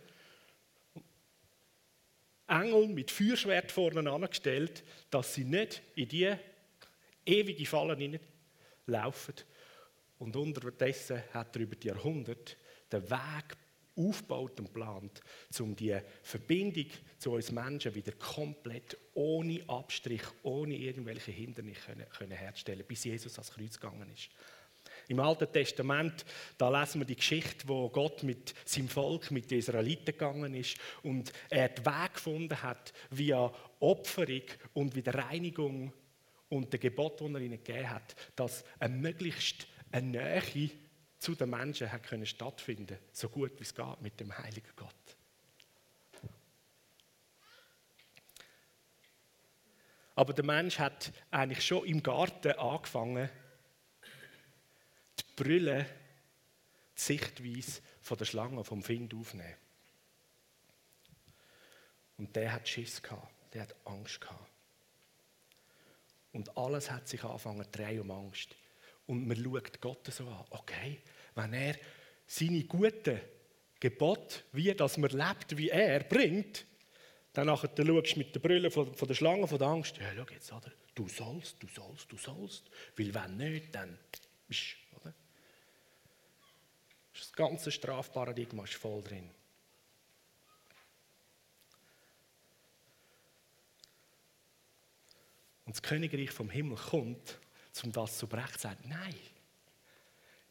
Engel 2.49 2.89
mit 2.89 3.11
Feuerschwert 3.11 3.73
vorne 3.73 4.09
angestellt, 4.11 4.85
dass 5.11 5.35
sie 5.35 5.45
nicht 5.45 5.83
in 5.95 6.09
die 6.09 6.33
ewige 7.25 7.67
Fallen 7.67 8.21
laufen. 8.87 9.35
Und 10.19 10.37
unterdessen 10.37 11.23
hat 11.33 11.57
er 11.57 11.63
über 11.63 11.77
die 11.77 11.89
Jahrhunderte 11.89 12.57
den 12.91 13.11
Weg 13.11 13.57
aufgebaut 13.97 14.59
und 14.61 14.67
geplant, 14.67 15.21
um 15.59 15.75
die 15.75 15.99
Verbindung 16.23 16.87
zu 17.19 17.33
uns 17.33 17.51
Menschen 17.51 17.95
wieder 17.95 18.13
komplett 18.13 18.97
ohne 19.15 19.63
Abstrich, 19.69 20.23
ohne 20.43 20.77
irgendwelche 20.77 21.33
Hindernisse 21.33 21.97
herzustellen, 22.29 22.85
bis 22.87 23.05
Jesus 23.05 23.33
ans 23.35 23.53
Kreuz 23.53 23.81
gegangen 23.81 24.11
ist. 24.13 24.29
Im 25.09 25.21
Alten 25.21 25.51
Testament, 25.53 26.25
da 26.59 26.69
lesen 26.69 27.01
wir 27.01 27.07
die 27.07 27.17
Geschichte, 27.17 27.69
wo 27.69 27.89
Gott 27.89 28.23
mit 28.23 28.55
seinem 28.65 28.89
Volk, 28.89 29.31
mit 29.31 29.51
den 29.51 29.59
Israeliten 29.59 30.07
gegangen 30.07 30.55
ist 30.55 30.79
und 31.03 31.33
er 31.49 31.69
den 31.69 31.87
Weg 31.87 32.15
gefunden 32.15 32.63
hat, 32.63 32.93
via 33.11 33.53
Opferung 33.79 34.43
und 34.75 34.97
wieder 34.97 35.15
Reinigung 35.15 35.93
und 36.49 36.73
der 36.73 36.81
Gebot, 36.81 37.21
das 37.21 37.29
er 37.29 37.41
ihnen 37.41 37.63
gegeben 37.63 37.91
hat, 37.91 38.17
dass 38.35 38.65
eine 38.79 38.97
möglichst 38.97 39.69
eine 39.97 40.09
Nähe 40.09 40.71
zu 41.19 41.35
den 41.35 41.51
Menschen 41.51 41.91
hat 41.91 42.03
können 42.03 42.27
stattfinden, 42.27 42.99
so 43.13 43.29
gut 43.29 43.59
wie 43.59 43.63
es 43.63 43.75
geht 43.75 44.01
mit 44.03 44.21
dem 44.21 44.37
Heiligen 44.37 44.71
Gott. 44.77 44.95
Aber 50.15 50.33
der 50.33 50.45
Mensch 50.45 50.79
hat 50.79 51.13
eigentlich 51.31 51.67
schon 51.67 51.87
im 51.87 52.03
Garten 52.03 52.53
angefangen, 52.53 53.29
die 55.19 55.43
Brille, 55.43 55.87
die 56.97 57.01
Sichtweise 57.01 57.83
von 58.01 58.17
der 58.17 58.25
Schlange, 58.25 58.65
vom 58.65 58.83
Find 58.83 59.13
aufzunehmen. 59.15 59.57
Und 62.17 62.35
der 62.35 62.53
hat 62.53 62.67
Schiss 62.67 63.03
gehabt, 63.03 63.31
der 63.53 63.63
hat 63.63 63.77
Angst 63.85 64.21
gehabt. 64.21 64.51
Und 66.33 66.57
alles 66.57 66.91
hat 66.91 67.09
sich 67.09 67.23
angefangen 67.25 67.65
zu 67.65 67.71
drehen 67.71 68.01
um 68.01 68.11
Angst. 68.11 68.57
Und 69.07 69.27
man 69.27 69.37
schaut 69.37 69.81
Gott 69.81 70.07
so 70.13 70.27
an, 70.27 70.45
okay, 70.51 71.01
wenn 71.35 71.53
er 71.53 71.77
seine 72.27 72.65
guten 72.65 73.21
Gebote, 73.79 74.43
wie 74.53 74.75
dass 74.75 74.97
man 74.97 75.11
lebt, 75.11 75.57
wie 75.57 75.69
er 75.69 76.01
bringt, 76.01 76.67
dann 77.33 77.47
nachher 77.47 77.69
dann 77.69 77.87
schaust 77.87 78.15
du 78.15 78.19
mit 78.19 78.35
der 78.35 78.41
Brille 78.41 78.71
von, 78.71 78.95
von 78.95 79.09
der 79.09 79.15
Schlange, 79.15 79.47
von 79.47 79.59
der 79.59 79.69
Angst, 79.69 79.99
ja, 79.99 80.11
schau 80.17 80.33
jetzt, 80.33 80.53
oder? 80.53 80.73
Du 80.95 81.07
sollst, 81.09 81.63
du 81.63 81.69
sollst, 81.69 82.11
du 82.11 82.17
sollst. 82.17 82.71
Weil 82.97 83.15
wenn 83.15 83.37
nicht, 83.37 83.75
dann 83.75 83.99
bist 84.49 84.77
oder? 84.99 85.15
Das 87.13 87.33
ganze 87.33 87.71
Strafparadigma 87.71 88.65
ist 88.65 88.75
voll 88.75 89.03
drin. 89.03 89.31
Und 95.67 95.75
das 95.75 95.83
Königreich 95.83 96.31
vom 96.31 96.49
Himmel 96.49 96.79
kommt, 96.79 97.39
um 97.85 97.93
das 97.93 98.19
zu 98.19 98.27
brechen, 98.27 98.59
sagt, 98.59 98.87
nein, 98.87 99.15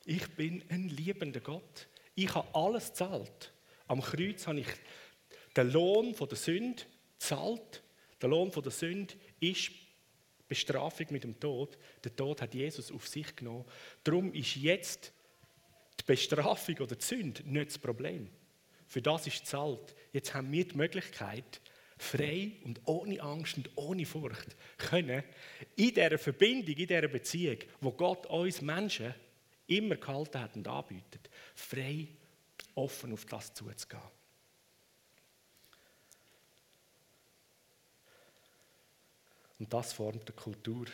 ich 0.06 0.28
bin 0.36 0.64
ein 0.70 0.90
liebender 0.90 1.40
Gott. 1.40 1.88
Ich 2.14 2.34
habe 2.34 2.48
alles 2.54 2.94
zahlt. 2.94 3.52
Am 3.88 4.02
Kreuz 4.02 4.46
habe 4.48 4.60
ich 4.60 4.68
den 5.56 5.72
Lohn 5.72 6.14
der 6.14 6.38
Sünde 6.38 6.84
zahlt. 7.18 7.82
Der 8.22 8.30
Lohn 8.30 8.52
der 8.52 8.72
Sünde 8.72 9.16
ist 9.40 9.72
Bestrafung 10.48 11.08
mit 11.10 11.24
dem 11.24 11.40
Tod. 11.40 11.78
Der 12.04 12.16
Tod 12.16 12.42
hat 12.42 12.54
Jesus 12.54 12.92
auf 12.92 13.08
sich 13.08 13.36
genommen. 13.36 13.66
Darum 14.04 14.32
ist 14.34 14.56
jetzt 14.56 15.12
die 16.00 16.04
Bestrafung 16.04 16.78
oder 16.78 16.96
die 16.96 17.04
Sünde 17.04 17.44
nicht 17.44 17.72
das 17.72 17.80
Problem. 17.80 18.30
Für 18.88 19.02
das 19.02 19.26
ist 19.26 19.48
zahlt. 19.48 19.96
Jetzt 20.14 20.34
haben 20.34 20.52
wir 20.52 20.68
die 20.68 20.78
Möglichkeit, 20.78 21.62
frei 21.98 22.52
und 22.64 22.82
ohne 22.86 23.22
Angst 23.22 23.58
und 23.58 23.70
ohne 23.76 24.06
Furcht 24.06 24.56
können 24.78 25.24
in 25.76 25.94
dieser 25.94 26.18
Verbindung, 26.18 26.76
in 26.76 26.88
dieser 26.88 27.08
Beziehung, 27.08 27.58
wo 27.80 27.92
Gott 27.92 28.26
uns 28.28 28.62
Menschen 28.62 29.14
immer 29.68 29.96
gehalten 29.96 30.40
hat 30.40 30.56
und 30.56 30.68
anbietet, 30.68 31.30
frei, 31.56 32.08
offen 32.76 33.14
auf 33.14 33.26
das 33.26 33.54
zuzugehen. 33.54 34.02
Und 39.58 39.74
das 39.74 39.94
formt 39.94 40.30
eine 40.30 40.36
Kultur, 40.36 40.86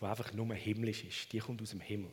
die 0.00 0.04
einfach 0.04 0.32
nur 0.32 0.54
himmlisch 0.54 1.04
ist. 1.04 1.32
Die 1.32 1.38
kommt 1.38 1.60
aus 1.60 1.70
dem 1.70 1.80
Himmel. 1.80 2.10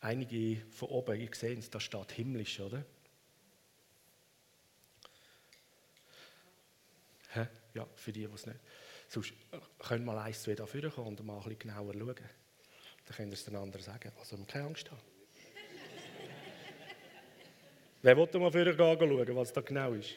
Einige 0.00 0.62
von 0.70 0.88
oben, 0.90 1.20
ihr 1.20 1.34
seht 1.34 1.58
es, 1.58 1.70
da 1.70 1.80
steht 1.80 2.12
himmlisch, 2.12 2.60
oder? 2.60 2.84
Ja, 7.78 7.86
für 7.94 8.10
die, 8.10 8.26
die 8.26 8.34
es 8.34 8.44
nicht. 8.44 8.58
Sonst 9.08 9.32
können 9.78 10.04
wir 10.04 10.12
mal 10.12 10.24
eins, 10.24 10.42
zwei 10.42 10.56
da 10.56 10.66
kommen 10.66 11.16
und 11.16 11.24
mal 11.24 11.36
ein 11.36 11.44
bisschen 11.44 11.60
genauer 11.60 11.94
schauen. 11.94 12.16
Dann 12.16 13.16
könnt 13.16 13.28
ihr 13.28 13.34
es 13.34 13.44
den 13.44 13.54
anderen 13.54 13.84
sagen. 13.84 14.10
Also, 14.18 14.36
keine 14.48 14.66
Angst 14.66 14.90
haben. 14.90 15.00
Wer 18.02 18.16
will 18.16 18.40
mal 18.40 18.50
vorher 18.50 18.76
schauen, 18.76 19.36
was 19.36 19.52
da 19.52 19.60
genau 19.60 19.92
ist? 19.92 20.14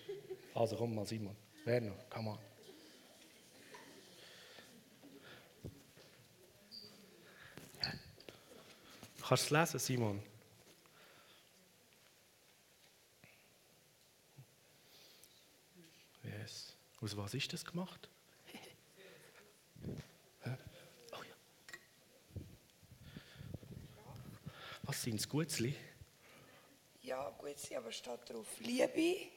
Also, 0.56 0.76
komm 0.76 0.96
mal, 0.96 1.06
Simon. 1.06 1.36
Wer 1.64 1.82
noch? 1.82 2.10
Come 2.10 2.32
on. 2.32 2.40
Kannst 9.22 9.52
du 9.52 9.56
es 9.56 9.62
lesen, 9.62 9.80
Simon? 9.80 10.20
Yes. 16.24 16.72
Aus 17.02 17.18
was 17.18 17.34
ist 17.34 17.52
das 17.52 17.66
gemacht? 17.66 18.10
oh 20.46 21.24
ja. 21.24 21.36
Was 24.84 25.02
sind 25.02 25.16
es, 25.16 25.28
Gutzli? 25.28 25.76
Ja, 27.02 27.32
Gutzli, 27.32 27.76
aber 27.76 27.92
steht 27.92 28.30
drauf 28.30 28.60
Liebe, 28.60 29.32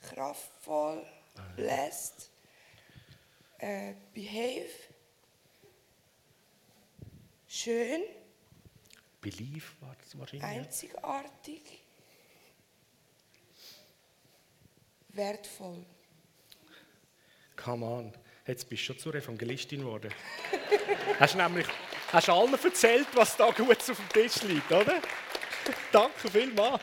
kraftvoll, 0.00 1.06
blessed, 1.54 2.30
äh, 3.58 3.94
behave, 4.14 4.70
schön. 7.46 8.04
Belief 9.20 9.76
war 9.82 9.94
das 9.96 10.18
wahrscheinlich. 10.18 10.48
Einzigartig. 10.48 11.82
Wertvoll. 15.08 15.84
Come 17.56 17.84
on, 17.84 18.12
jetzt 18.46 18.68
bist 18.68 18.82
du 18.82 18.86
schon 18.86 18.98
zur 18.98 19.14
Evangelistin 19.14 19.80
geworden. 19.80 20.12
hast 21.20 21.34
nämlich 21.36 21.66
hast 22.12 22.28
allen 22.28 22.54
erzählt, 22.54 23.08
was 23.14 23.36
da 23.36 23.50
gut 23.50 23.70
auf 23.70 23.96
dem 23.96 24.08
Tisch 24.08 24.42
liegt, 24.42 24.70
oder? 24.70 25.00
Danke 25.90 26.30
vielmals. 26.30 26.82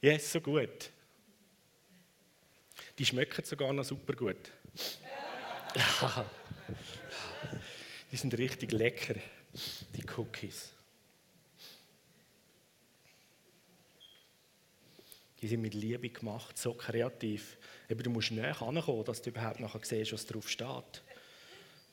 Yes, 0.00 0.32
so 0.32 0.40
gut. 0.40 0.90
Die 2.98 3.04
schmecken 3.04 3.44
sogar 3.44 3.72
noch 3.72 3.84
super 3.84 4.14
gut. 4.14 4.36
Die 8.10 8.16
sind 8.16 8.36
richtig 8.38 8.72
lecker 8.72 9.14
die 9.94 10.04
Cookies. 10.16 10.70
Die 15.40 15.48
sind 15.48 15.60
mit 15.60 15.74
Liebe 15.74 16.08
gemacht, 16.10 16.58
so 16.58 16.74
kreativ. 16.74 17.56
Eben, 17.88 18.02
du 18.02 18.10
musst 18.10 18.32
näher 18.32 18.60
ankommen, 18.60 19.04
dass 19.04 19.22
du 19.22 19.30
überhaupt 19.30 19.60
nachher 19.60 19.80
siehst, 19.82 20.12
was 20.12 20.26
drauf 20.26 20.48
steht. 20.48 21.02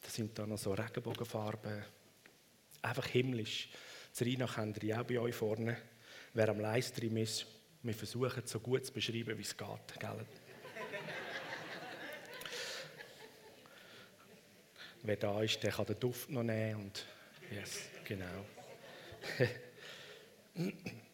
Da 0.02 0.10
sind 0.10 0.38
dann 0.38 0.50
noch 0.50 0.58
so 0.58 0.74
Regenbogenfarben. 0.74 1.84
Einfach 2.82 3.06
himmlisch. 3.08 3.70
Serena 4.12 4.48
kennt 4.48 4.82
ihr 4.84 5.00
auch 5.00 5.06
bei 5.06 5.20
euch 5.20 5.36
vorne. 5.36 5.78
Wer 6.34 6.50
am 6.50 6.60
Livestream 6.60 7.18
ist, 7.18 7.46
wir 7.84 7.94
versuchen 7.94 8.42
es 8.44 8.52
so 8.52 8.60
gut 8.60 8.86
zu 8.86 8.94
beschreiben, 8.94 9.38
wie 9.38 9.42
es 9.42 9.56
geht. 9.56 10.00
Gell? 10.00 10.26
Wer 15.04 15.18
da 15.18 15.42
ist, 15.44 15.62
der 15.62 15.72
kann 15.72 15.86
den 15.86 16.00
Duft 16.00 16.30
noch 16.32 16.44
nehmen 16.44 16.82
und 16.82 17.06
Yes, 17.52 17.90
genau. 18.04 18.46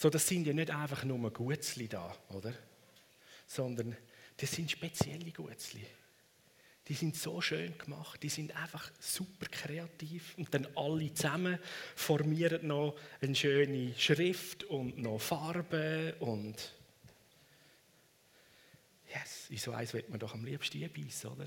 so, 0.00 0.08
das 0.10 0.28
sind 0.28 0.46
ja 0.46 0.52
nicht 0.52 0.70
einfach 0.70 1.02
nur 1.02 1.28
Gutzli 1.32 1.88
da, 1.88 2.16
oder? 2.28 2.54
Sondern 3.48 3.96
das 4.36 4.52
sind 4.52 4.70
spezielle 4.70 5.32
Gutzli. 5.32 5.84
Die 6.86 6.94
sind 6.94 7.16
so 7.16 7.40
schön 7.40 7.76
gemacht, 7.76 8.22
die 8.22 8.28
sind 8.28 8.54
einfach 8.54 8.92
super 9.00 9.46
kreativ 9.46 10.38
und 10.38 10.54
dann 10.54 10.68
alle 10.76 11.12
zusammen 11.12 11.58
formieren 11.96 12.68
noch 12.68 12.96
eine 13.20 13.34
schöne 13.34 13.92
Schrift 13.98 14.62
und 14.62 14.98
noch 14.98 15.18
Farbe 15.18 16.14
und 16.20 16.54
yes, 19.12 19.50
in 19.50 19.58
so 19.58 19.72
eins 19.72 19.92
wird 19.94 20.10
man 20.10 20.20
doch 20.20 20.32
am 20.32 20.44
liebsten 20.44 20.88
beißen, 20.92 21.28
oder? 21.28 21.46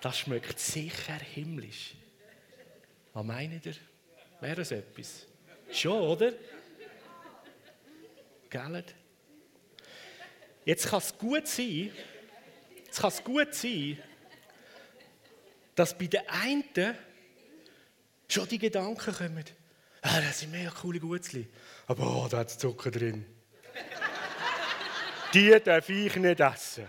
Das 0.00 0.16
schmeckt 0.16 0.60
sicher 0.60 1.18
himmlisch. 1.18 1.94
Was 3.14 3.24
meint 3.24 3.66
ihr? 3.66 3.74
Wäre 4.40 4.60
es 4.60 4.70
etwas? 4.70 5.26
Schon, 5.72 6.00
oder? 6.00 6.32
Gell? 8.50 8.84
Jetzt 10.64 10.88
kann 10.88 10.98
es 10.98 11.16
gut 11.16 11.46
sein, 11.46 11.90
jetzt 12.84 13.00
kann 13.00 13.08
es 13.08 13.24
gut 13.24 13.54
sein, 13.54 13.98
dass 15.74 15.96
bei 15.96 16.06
den 16.06 16.28
einen 16.28 16.94
schon 18.28 18.48
die 18.48 18.58
Gedanken 18.58 19.14
kommen, 19.14 19.44
ah, 20.02 20.20
das 20.20 20.40
sind 20.40 20.52
mega 20.52 20.70
coole 20.70 21.00
Gutzli, 21.00 21.48
aber 21.86 22.24
oh, 22.24 22.28
da 22.28 22.38
hat 22.38 22.50
Zucker 22.50 22.90
drin. 22.90 23.24
die 25.32 25.58
darf 25.64 25.88
ich 25.88 26.16
nicht 26.16 26.40
essen. 26.40 26.86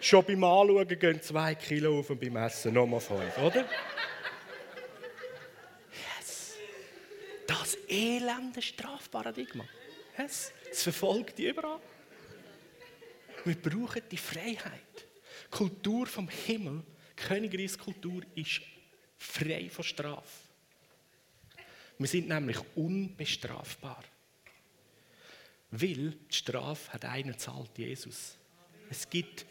Schon 0.00 0.24
beim 0.24 0.44
Anschauen 0.44 0.98
gehen 0.98 1.22
zwei 1.22 1.54
Kilo 1.54 2.00
auf 2.00 2.10
und 2.10 2.20
beim 2.20 2.36
Essen 2.36 2.74
nochmal 2.74 3.00
fünf, 3.00 3.38
oder? 3.38 3.64
Yes. 6.18 6.54
Das 7.46 7.76
elende 7.88 8.60
Strafparadigma. 8.60 9.64
Yes. 10.18 10.52
Es 10.70 10.82
verfolgt 10.82 11.38
die 11.38 11.48
überall. 11.48 11.80
Wir 13.44 13.54
brauchen 13.54 14.02
die 14.10 14.16
Freiheit. 14.16 15.06
Kultur 15.50 16.06
vom 16.06 16.28
Himmel, 16.28 16.82
Königreichskultur, 17.14 18.22
ist 18.34 18.60
frei 19.16 19.68
von 19.70 19.84
Strafe. 19.84 20.46
Wir 21.98 22.08
sind 22.08 22.28
nämlich 22.28 22.58
unbestrafbar. 22.74 24.02
Weil 25.70 26.10
die 26.10 26.34
Strafe 26.34 26.92
hat 26.92 27.04
einen 27.04 27.38
zahlt, 27.38 27.76
Jesus. 27.76 28.36
Es 28.90 29.08
gibt 29.08 29.46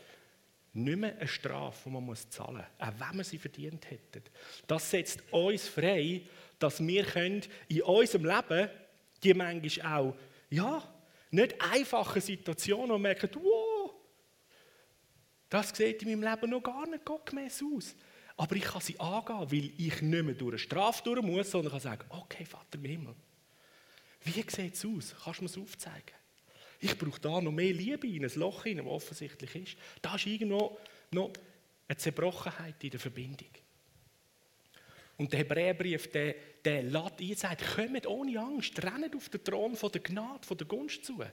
nicht 0.73 0.97
mehr 0.97 1.15
eine 1.17 1.27
Strafe, 1.27 1.89
die 1.89 1.95
man 1.95 2.15
zahlen 2.15 2.57
muss, 2.57 2.87
auch 2.87 2.93
wenn 2.99 3.17
man 3.17 3.23
sie 3.23 3.37
verdient 3.37 3.89
hätte. 3.89 4.21
Das 4.67 4.91
setzt 4.91 5.23
uns 5.31 5.67
frei, 5.67 6.21
dass 6.59 6.85
wir 6.85 7.15
in 7.15 7.81
unserem 7.83 8.25
Leben 8.25 8.69
die 9.23 9.33
manchmal 9.33 9.99
auch, 9.99 10.15
ja, 10.55 10.83
nicht 11.31 11.61
einfache 11.61 12.21
Situationen 12.21 12.91
und 12.91 13.01
merken, 13.01 13.29
wow, 13.33 13.93
das 15.49 15.69
sieht 15.69 16.01
in 16.03 16.19
meinem 16.19 16.33
Leben 16.33 16.49
noch 16.49 16.63
gar 16.63 16.87
nicht 16.87 17.05
gottgemäß 17.05 17.63
aus. 17.75 17.95
Aber 18.37 18.55
ich 18.55 18.63
kann 18.63 18.81
sie 18.81 18.99
angehen, 18.99 19.51
weil 19.51 19.71
ich 19.77 20.01
nicht 20.01 20.23
mehr 20.23 20.35
durch 20.35 20.51
eine 20.51 20.59
Strafe 20.59 21.03
durch 21.03 21.21
muss, 21.21 21.51
sondern 21.51 21.71
kann 21.71 21.81
sagen, 21.81 22.05
okay, 22.09 22.45
Vater 22.45 22.77
im 22.77 22.85
Himmel, 22.85 23.15
wie 24.23 24.31
sieht 24.31 24.51
es 24.73 24.85
aus? 24.85 25.15
Kannst 25.23 25.39
du 25.39 25.43
mir 25.43 25.49
es 25.49 25.57
aufzeigen? 25.57 26.15
Ich 26.79 26.97
brauche 26.97 27.21
da 27.21 27.39
noch 27.39 27.51
mehr 27.51 27.73
Liebe 27.73 28.07
in 28.07 28.25
ein 28.25 28.31
Loch 28.35 28.63
hinein, 28.63 28.85
das 28.85 28.93
offensichtlich 28.93 29.55
ist. 29.55 29.77
Da 30.01 30.15
ist 30.15 30.25
irgendwo 30.25 30.77
noch 31.11 31.31
eine 31.87 31.97
Zerbrochenheit 31.97 32.83
in 32.83 32.89
der 32.89 32.99
Verbindung. 32.99 33.49
Und 35.17 35.31
der 35.31 35.39
Hebräerbrief, 35.39 36.11
der, 36.11 36.35
der 36.63 36.83
lädt 36.83 37.21
ein, 37.21 37.35
sagt, 37.35 37.75
kommt 37.75 38.05
ohne 38.05 38.39
Angst, 38.39 38.83
rennt 38.83 39.15
auf 39.15 39.29
den 39.29 39.43
Thron 39.43 39.75
von 39.75 39.91
der 39.91 40.01
Gnade, 40.01 40.45
von 40.45 40.57
der 40.57 40.67
Gunst 40.67 41.05
zu. 41.05 41.23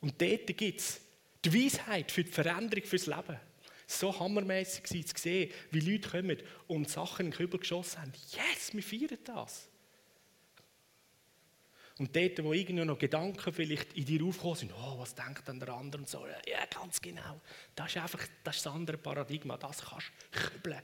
Und 0.00 0.20
dort 0.20 0.46
gibt 0.46 0.80
es 0.80 1.00
die 1.44 1.64
Weisheit 1.64 2.10
für 2.10 2.24
die 2.24 2.30
Veränderung 2.30 2.84
fürs 2.84 3.06
Leben. 3.06 3.38
So 3.86 4.18
hammermäßig 4.18 5.06
zu 5.06 5.14
sehen, 5.16 5.50
wie 5.70 5.80
Leute 5.80 6.08
kommen 6.08 6.36
und 6.68 6.88
Sachen 6.88 7.26
in 7.26 7.30
den 7.32 7.36
Kübel 7.36 7.58
geschossen 7.58 8.00
haben. 8.00 8.12
Yes, 8.30 8.72
wir 8.72 8.82
feiern 8.82 9.18
das. 9.24 9.68
Und 11.98 12.14
dort, 12.16 12.42
wo 12.42 12.52
irgendwie 12.52 12.84
noch 12.84 12.98
Gedanken 12.98 13.52
vielleicht 13.52 13.92
in 13.94 14.06
dir 14.06 14.24
aufkommen 14.24 14.54
sind, 14.54 14.72
oh, 14.72 14.98
was 14.98 15.14
denkt 15.14 15.46
denn 15.46 15.60
der 15.60 15.70
andere 15.70 16.00
und 16.00 16.08
so, 16.08 16.26
ja, 16.26 16.64
ganz 16.70 17.00
genau. 17.00 17.40
Das 17.74 17.88
ist 17.88 17.96
einfach 17.98 18.26
das, 18.42 18.56
ist 18.56 18.66
das 18.66 18.72
andere 18.72 18.96
Paradigma, 18.96 19.58
das 19.58 19.84
kannst 19.84 20.10
du 20.30 20.38
kübeln. 20.38 20.80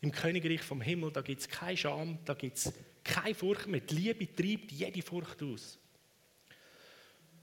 Im 0.00 0.12
Königreich 0.12 0.62
vom 0.62 0.80
Himmel, 0.80 1.10
da 1.12 1.22
gibt 1.22 1.40
es 1.40 1.48
keine 1.48 1.76
Scham, 1.76 2.18
da 2.24 2.34
gibt 2.34 2.56
es 2.58 2.72
keine 3.02 3.34
Furcht 3.34 3.66
mehr. 3.66 3.80
Die 3.80 3.94
Liebe 3.94 4.34
treibt 4.34 4.70
jede 4.70 5.02
Furcht 5.02 5.42
aus. 5.42 5.78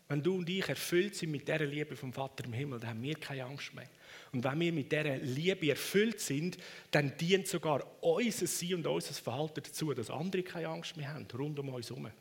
Wenn 0.08 0.22
du 0.22 0.36
und 0.36 0.48
ich 0.48 0.68
erfüllt 0.70 1.16
sind 1.16 1.32
mit 1.32 1.48
dieser 1.48 1.66
Liebe 1.66 1.96
vom 1.96 2.14
Vater 2.14 2.46
im 2.46 2.54
Himmel, 2.54 2.80
dann 2.80 2.92
haben 2.92 3.02
wir 3.02 3.16
keine 3.16 3.46
Angst 3.46 3.74
mehr. 3.74 3.90
Und 4.32 4.44
wenn 4.44 4.60
wir 4.60 4.72
mit 4.72 4.92
dieser 4.92 5.18
Liebe 5.18 5.70
erfüllt 5.70 6.20
sind, 6.20 6.58
dann 6.92 7.18
dient 7.18 7.48
sogar 7.48 7.84
unser 8.04 8.46
Sein 8.46 8.76
und 8.76 8.88
unser 8.88 9.14
Verhalten 9.16 9.62
dazu, 9.64 9.94
dass 9.94 10.12
andere 10.12 10.44
keine 10.44 10.68
Angst 10.68 10.96
mehr 10.96 11.12
haben, 11.12 11.26
rund 11.34 11.58
um 11.58 11.70
uns 11.70 11.90
herum. 11.90 12.12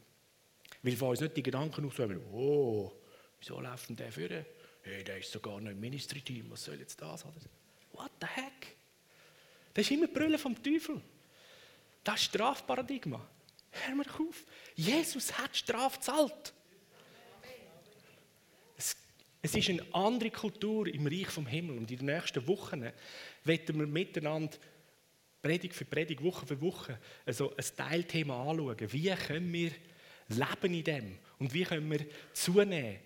Weil 0.83 0.97
von 0.97 1.11
uns 1.11 1.20
nicht 1.20 1.37
die 1.37 1.42
Gedanken 1.42 1.85
aussuchen, 1.85 2.20
oh, 2.33 2.90
wieso 3.38 3.61
läuft 3.61 3.90
denn 3.90 3.97
der 3.97 4.12
vor? 4.12 4.29
Hey, 4.83 5.05
der 5.05 5.18
ist 5.18 5.31
sogar 5.31 5.61
noch 5.61 5.70
im 5.70 5.81
Ministry-Team, 5.81 6.51
was 6.51 6.64
soll 6.64 6.79
jetzt 6.79 7.01
das? 7.01 7.25
What 7.92 8.11
the 8.20 8.27
heck? 8.27 8.77
Das 9.74 9.84
ist 9.84 9.90
immer 9.90 10.06
Brüllen 10.06 10.38
vom 10.38 10.60
Teufel. 10.62 11.00
Das 12.04 12.20
ist 12.20 12.24
Strafparadigma. 12.26 13.20
Hör 13.70 13.94
mir 13.96 14.04
auf. 14.04 14.44
Jesus 14.76 15.37
hat 15.37 15.56
Straf 15.56 15.96
gezahlt. 15.96 16.54
Es, 18.76 18.96
es 19.42 19.54
ist 19.54 19.68
eine 19.68 19.84
andere 19.92 20.30
Kultur 20.30 20.87
im 20.87 21.06
Reich 21.06 21.28
vom 21.28 21.46
Himmel. 21.46 21.78
Und 21.78 21.90
in 21.90 21.98
den 21.98 22.06
nächsten 22.06 22.46
Wochen 22.46 22.88
werden 23.42 23.78
wir 23.78 23.87
miteinander 23.87 24.56
Predigt 25.42 25.74
für 25.74 25.84
Predigt, 25.84 26.22
Woche 26.22 26.46
für 26.46 26.60
Woche 26.60 26.98
also 27.26 27.54
ein 27.56 27.64
Teilthema 27.76 28.48
anschauen. 28.48 28.92
Wie 28.92 29.10
können 29.10 29.52
wir 29.52 29.72
leben 30.28 30.74
in 30.74 30.84
dem? 30.84 31.18
Und 31.38 31.52
wie 31.52 31.64
können 31.64 31.90
wir 31.90 32.06
zunehmen 32.32 33.00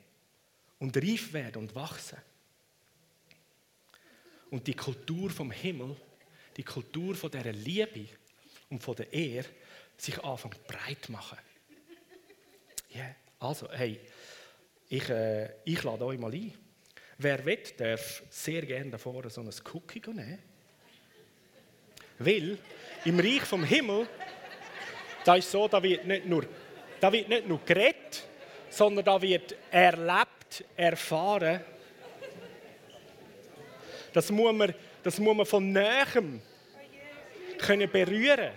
und 0.78 0.96
reif 0.96 1.32
werden 1.32 1.62
und 1.62 1.74
wachsen? 1.74 2.18
Und 4.50 4.66
die 4.66 4.74
Kultur 4.74 5.30
vom 5.30 5.50
Himmel 5.50 5.96
die 6.58 6.64
Kultur 6.64 7.14
von 7.14 7.30
dieser 7.30 7.52
Liebe 7.52 8.06
und 8.68 8.82
von 8.82 8.96
der 8.96 9.10
Ehre 9.12 9.46
sich 9.96 10.22
anfängt 10.22 10.66
breit 10.66 11.08
machen. 11.08 11.38
Yeah. 12.94 13.14
Also, 13.38 13.70
hey, 13.70 14.00
ich, 14.88 15.08
äh, 15.08 15.50
ich 15.64 15.82
lade 15.82 16.04
euch 16.04 16.18
mal 16.18 16.32
ein. 16.32 16.52
Wer 17.18 17.44
will, 17.44 17.62
darf 17.76 18.22
sehr 18.30 18.62
gerne 18.62 18.90
da 18.90 18.98
vorne 18.98 19.30
so 19.30 19.40
ein 19.40 19.50
Cookie 19.72 20.00
nehmen. 20.06 20.38
Weil 22.18 22.58
im 23.04 23.20
Reich 23.20 23.42
vom 23.42 23.62
Himmel, 23.64 24.08
da 25.24 25.36
ist 25.36 25.50
so, 25.50 25.68
da 25.68 25.82
wird 25.82 26.04
nicht 26.06 26.26
nur, 26.26 26.44
da 27.00 27.12
wird 27.12 27.28
nicht 27.28 27.46
nur 27.46 27.64
geredet, 27.64 28.24
sondern 28.70 29.04
da 29.04 29.20
wird 29.22 29.54
erlebt, 29.70 30.64
erfahren. 30.76 31.60
Das 34.12 34.30
muss 34.30 34.52
man, 34.52 34.74
das 35.08 35.18
muss 35.18 35.34
man 35.34 35.46
von 35.46 35.72
Nähem 35.72 36.42
können 37.56 37.90
berühren 37.90 38.50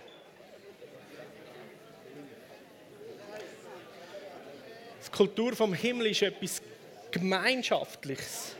Die 5.06 5.12
Kultur 5.12 5.56
vom 5.56 5.74
Himmel 5.74 6.08
ist 6.08 6.22
etwas 6.24 6.62
Gemeinschaftliches. 7.10 8.58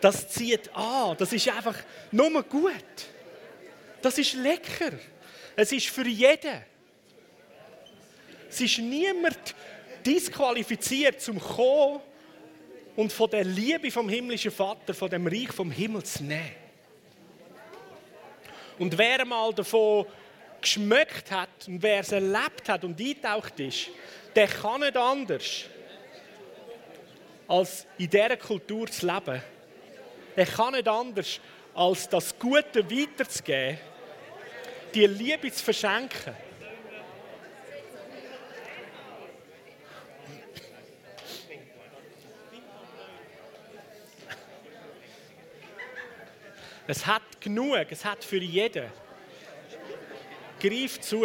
Das 0.00 0.26
zieht 0.30 0.74
an. 0.74 1.14
Das 1.18 1.34
ist 1.34 1.46
einfach 1.50 1.76
nur 2.10 2.42
gut. 2.44 2.72
Das 4.00 4.16
ist 4.16 4.32
lecker. 4.32 4.92
Es 5.56 5.70
ist 5.70 5.88
für 5.88 6.06
jeden. 6.06 6.64
Es 8.48 8.62
ist 8.62 8.78
niemand 8.78 9.54
disqualifiziert 10.06 11.20
zum 11.20 11.38
Kommen 11.38 12.00
und 12.96 13.12
von 13.12 13.30
der 13.30 13.44
Liebe 13.44 13.90
vom 13.90 14.08
himmlischen 14.08 14.50
Vater, 14.50 14.94
von 14.94 15.10
dem 15.10 15.26
Reich 15.26 15.52
vom 15.52 15.70
Himmel 15.70 16.02
zu 16.04 16.24
nehmen. 16.24 16.50
Und 18.78 18.96
wer 18.96 19.24
mal 19.24 19.52
davon 19.52 20.06
geschmeckt 20.60 21.30
hat 21.30 21.48
und 21.66 21.82
wer 21.82 22.00
es 22.00 22.12
erlebt 22.12 22.68
hat 22.68 22.84
und 22.84 22.98
eingetaucht 22.98 23.58
ist, 23.60 23.90
der 24.34 24.48
kann 24.48 24.80
nicht 24.80 24.96
anders, 24.96 25.64
als 27.46 27.86
in 27.98 28.10
dieser 28.10 28.36
Kultur 28.36 28.90
zu 28.90 29.06
leben. 29.06 29.42
Der 30.36 30.46
kann 30.46 30.72
nicht 30.72 30.88
anders, 30.88 31.40
als 31.74 32.08
das 32.08 32.36
Gute 32.38 32.90
weiterzugeben, 32.90 33.78
die 34.94 35.06
Liebe 35.06 35.52
zu 35.52 35.62
verschenken. 35.62 36.34
Es 46.86 47.06
hat 47.06 47.40
genug, 47.40 47.86
es 47.90 48.04
hat 48.04 48.22
für 48.22 48.36
jeden. 48.36 48.90
Greif 50.60 51.00
zu. 51.00 51.24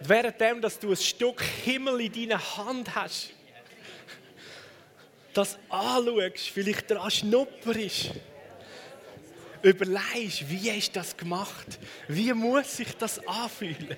Währenddem, 0.00 0.60
dass 0.60 0.78
du 0.78 0.90
ein 0.90 0.96
Stück 0.96 1.42
Himmel 1.42 2.00
in 2.02 2.12
deiner 2.12 2.56
Hand 2.56 2.94
hast, 2.94 3.30
das 5.32 5.58
anschaust, 5.68 6.50
vielleicht 6.50 6.90
daran 6.90 7.10
schnupperst, 7.10 8.10
überlegst, 9.62 10.48
wie 10.48 10.70
ist 10.70 10.94
das 10.96 11.16
gemacht? 11.16 11.78
Wie 12.08 12.32
muss 12.32 12.76
sich 12.76 12.96
das 12.96 13.24
anfühlen? 13.26 13.96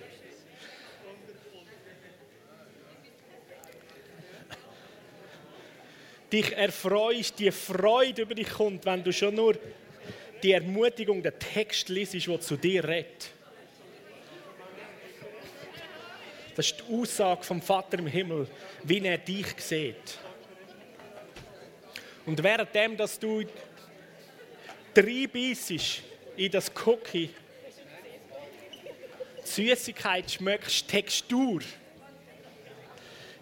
Dich 6.34 6.52
erfreust, 6.52 7.38
die 7.38 7.52
Freude 7.52 8.22
über 8.22 8.34
dich 8.34 8.50
kommt, 8.50 8.84
wenn 8.84 9.04
du 9.04 9.12
schon 9.12 9.36
nur 9.36 9.56
die 10.42 10.52
Ermutigung, 10.52 11.22
den 11.22 11.38
Text 11.38 11.88
liest, 11.88 12.26
der 12.26 12.40
zu 12.40 12.56
dir 12.56 12.82
redet. 12.84 13.30
Das 16.56 16.66
ist 16.66 16.80
die 16.80 16.94
Aussage 16.94 17.42
vom 17.42 17.62
Vater 17.62 17.98
im 17.98 18.06
Himmel, 18.06 18.48
wie 18.82 19.04
er 19.04 19.18
dich 19.18 19.46
sieht. 19.58 20.18
Und 22.26 22.42
währenddem, 22.42 22.96
dass 22.96 23.18
du 23.18 23.42
drei 24.92 25.28
beißt 25.32 26.02
in 26.36 26.50
das 26.50 26.70
Cookie, 26.84 27.30
Süßigkeit 29.44 30.30
schmeckst, 30.30 30.88
Textur, 30.88 31.60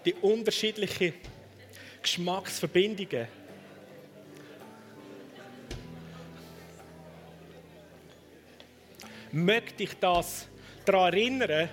die 0.04 0.14
unterschiedliche 0.14 1.14
Geschmacksverbindungen. 2.02 3.28
Möchte 9.30 9.74
dich 9.74 9.94
das 9.98 10.46
daran 10.84 11.14
erinnern, 11.14 11.68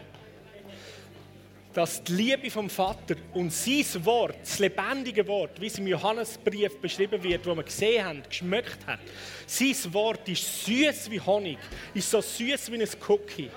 dass 1.73 2.03
die 2.03 2.13
Liebe 2.13 2.49
vom 2.49 2.69
Vater 2.69 3.15
und 3.33 3.53
sein 3.53 3.85
Wort, 4.05 4.37
das 4.41 4.59
lebendige 4.59 5.27
Wort, 5.27 5.59
wie 5.61 5.67
es 5.67 5.77
im 5.77 5.87
Johannesbrief 5.87 6.79
beschrieben 6.79 7.21
wird, 7.21 7.45
wo 7.45 7.55
wir 7.55 7.63
gesehen 7.63 8.03
haben, 8.03 8.23
geschmeckt 8.27 8.85
hat, 8.87 8.99
sein 9.45 9.75
Wort 9.93 10.27
ist 10.29 10.65
süß 10.65 11.11
wie 11.11 11.19
Honig, 11.19 11.59
ist 11.93 12.09
so 12.09 12.21
süß 12.21 12.71
wie 12.71 12.81
ein 12.81 12.89
Cookie. 13.07 13.49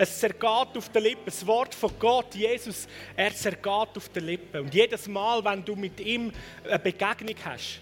Es 0.00 0.20
zergeht 0.20 0.76
auf 0.76 0.88
den 0.90 1.02
Lippen. 1.02 1.24
Das 1.24 1.44
Wort 1.44 1.74
von 1.74 1.90
Gott, 1.98 2.34
Jesus, 2.34 2.86
er 3.16 3.34
zergeht 3.34 3.96
auf 3.96 4.08
den 4.14 4.26
Lippen. 4.26 4.60
Und 4.60 4.72
jedes 4.72 5.08
Mal, 5.08 5.44
wenn 5.44 5.64
du 5.64 5.74
mit 5.74 5.98
ihm 5.98 6.32
eine 6.64 6.78
Begegnung 6.78 7.34
hast, 7.44 7.80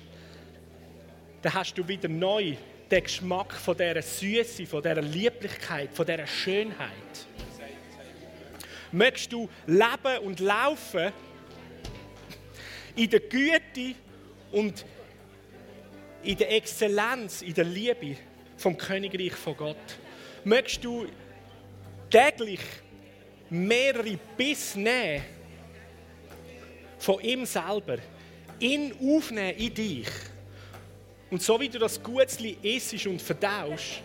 dann 1.42 1.52
hast 1.52 1.74
du 1.74 1.86
wieder 1.86 2.08
neu 2.08 2.56
den 2.90 3.02
Geschmack 3.02 3.52
von 3.52 3.76
dieser 3.76 4.00
Süße, 4.00 4.64
von 4.66 4.82
dieser 4.82 5.02
Lieblichkeit, 5.02 5.90
von 5.92 6.06
dieser 6.06 6.26
Schönheit. 6.26 6.90
Möchtest 8.92 9.32
du 9.32 9.48
leben 9.66 10.18
und 10.24 10.40
laufen 10.40 11.12
in 12.94 13.10
der 13.10 13.20
Güte 13.20 13.94
und 14.52 14.86
in 16.22 16.36
der 16.38 16.52
Exzellenz, 16.52 17.42
in 17.42 17.52
der 17.52 17.64
Liebe 17.64 18.16
vom 18.56 18.78
Königreich 18.78 19.34
von 19.34 19.56
Gott? 19.56 19.76
Möchtest 20.44 20.84
du 20.84 21.06
täglich 22.10 22.60
mehrere 23.50 24.18
Biss 24.36 24.74
nehmen 24.74 25.22
von 26.98 27.20
ihm 27.20 27.44
selber, 27.44 27.98
ihn 28.58 28.92
aufnehmen 28.92 29.56
in 29.56 29.74
dich. 29.74 30.08
Und 31.30 31.42
so 31.42 31.60
wie 31.60 31.68
du 31.68 31.78
das 31.78 32.02
Gutzli 32.02 32.56
isst 32.62 33.06
und 33.06 33.20
verdaust, 33.20 34.02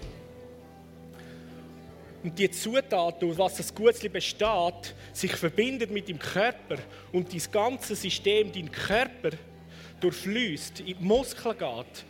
und 2.24 2.38
die 2.38 2.52
Zutaten, 2.52 3.32
aus 3.32 3.38
was 3.38 3.56
das 3.56 3.74
Gutzli 3.74 4.08
besteht, 4.08 4.96
sich 5.12 5.32
verbindet 5.32 5.90
mit 5.90 6.08
dem 6.08 6.20
Körper 6.20 6.78
und 7.12 7.34
dein 7.34 7.42
ganze 7.52 7.96
System, 7.96 8.52
dein 8.52 8.72
Körper 8.72 9.32
durchfließt, 10.00 10.82
in 10.82 10.86
die 10.86 10.96
Muskeln 11.00 11.58
geht, 11.58 12.06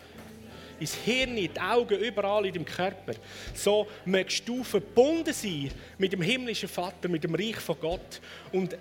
ins 0.81 0.95
Hirn, 0.95 1.35
die 1.35 1.49
Augen, 1.59 1.97
überall 1.99 2.45
in 2.45 2.53
dem 2.53 2.65
Körper. 2.65 3.13
So 3.53 3.87
möchtest 4.03 4.47
du 4.49 4.63
verbunden 4.63 5.33
sein 5.33 5.71
mit 5.97 6.11
dem 6.11 6.21
himmlischen 6.21 6.67
Vater, 6.67 7.07
mit 7.07 7.23
dem 7.23 7.35
Reich 7.35 7.57
von 7.57 7.79
Gott. 7.79 8.19
Und 8.51 8.75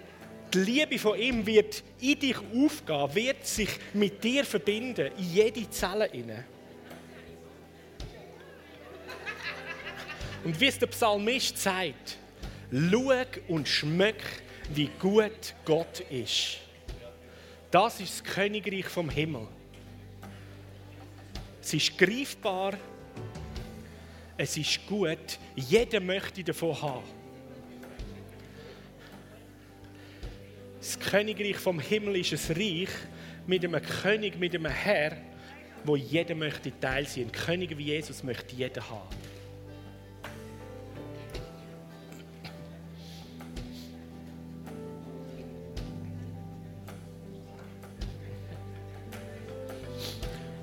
die 0.52 0.58
Liebe 0.58 0.98
von 0.98 1.18
ihm 1.18 1.46
wird 1.46 1.84
in 2.00 2.18
dich 2.18 2.36
aufgehen, 2.38 3.14
wird 3.14 3.46
sich 3.46 3.68
mit 3.92 4.24
dir 4.24 4.44
verbinden, 4.44 5.10
in 5.16 5.32
jede 5.32 5.70
Zelle 5.70 6.06
inne. 6.06 6.44
Und 10.42 10.58
wie 10.58 10.66
es 10.66 10.78
der 10.78 10.86
Psalmist 10.86 11.58
sagt, 11.58 12.16
schau 12.72 13.12
und 13.48 13.68
schmeck, 13.68 14.22
wie 14.72 14.88
gut 14.98 15.54
Gott 15.66 16.00
ist. 16.10 16.58
Das 17.70 18.00
ist 18.00 18.20
das 18.20 18.34
Königreich 18.34 18.86
vom 18.86 19.10
Himmel. 19.10 19.46
Es 21.70 21.74
ist 21.74 21.96
greifbar, 21.98 22.76
es 24.36 24.56
ist 24.56 24.84
gut, 24.88 25.38
jeder 25.54 26.00
möchte 26.00 26.42
davon 26.42 26.82
haben. 26.82 27.04
Das 30.80 30.98
Königreich 30.98 31.54
vom 31.54 31.78
Himmel 31.78 32.16
ist 32.16 32.32
ein 32.32 32.56
Reich 32.56 32.88
mit 33.46 33.64
einem 33.64 33.80
König, 33.80 34.36
mit 34.36 34.52
einem 34.52 34.66
Herr, 34.66 35.16
wo 35.84 35.94
jeder 35.94 36.34
möchte 36.34 36.76
Teil 36.80 37.06
sein. 37.06 37.26
Ein 37.26 37.30
König 37.30 37.78
wie 37.78 37.84
Jesus 37.84 38.24
möchte 38.24 38.56
jeder 38.56 38.90
haben. 38.90 39.06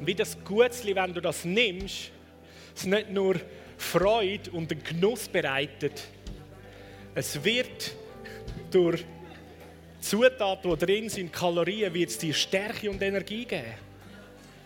Wie 0.08 0.16
das 0.16 0.38
Gutzli, 0.46 0.96
wenn 0.96 1.14
du 1.14 1.20
das 1.20 1.44
nimmst, 1.44 2.12
es 2.74 2.86
nicht 2.86 3.10
nur 3.10 3.36
Freude 3.78 4.50
und 4.52 4.72
einen 4.72 4.82
Genuss 4.82 5.28
bereitet, 5.28 6.02
es 7.14 7.44
wird 7.44 7.94
durch 8.72 9.04
Zutaten, 10.00 10.72
die 10.72 10.86
drin 10.86 11.10
sind, 11.10 11.34
Kalorien, 11.34 11.94
wird 11.94 12.10
es 12.10 12.18
dir 12.18 12.34
Stärke 12.34 12.90
und 12.90 13.02
Energie 13.02 13.44
geben. 13.44 13.74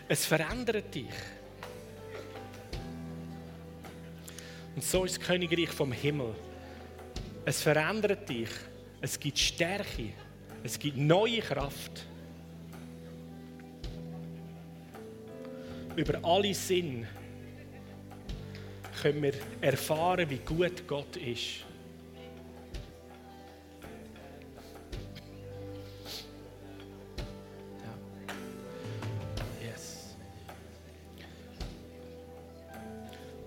Es 0.06 0.26
verändert 0.26 0.94
dich. 0.94 1.06
Und 4.76 4.84
so 4.84 5.04
ist 5.04 5.18
das 5.18 5.26
Königreich 5.26 5.70
vom 5.70 5.90
Himmel. 5.90 6.34
Es 7.44 7.62
verändert 7.62 8.28
dich. 8.28 8.50
Es 9.00 9.18
gibt 9.18 9.38
Stärke. 9.38 10.10
Es 10.62 10.78
gibt 10.78 10.96
neue 10.96 11.40
Kraft. 11.40 12.06
Über 15.96 16.18
alle 16.22 16.54
Sinn 16.54 17.06
können 19.00 19.22
wir 19.22 19.34
erfahren, 19.60 20.28
wie 20.30 20.38
gut 20.38 20.86
Gott 20.86 21.16
ist. 21.16 21.64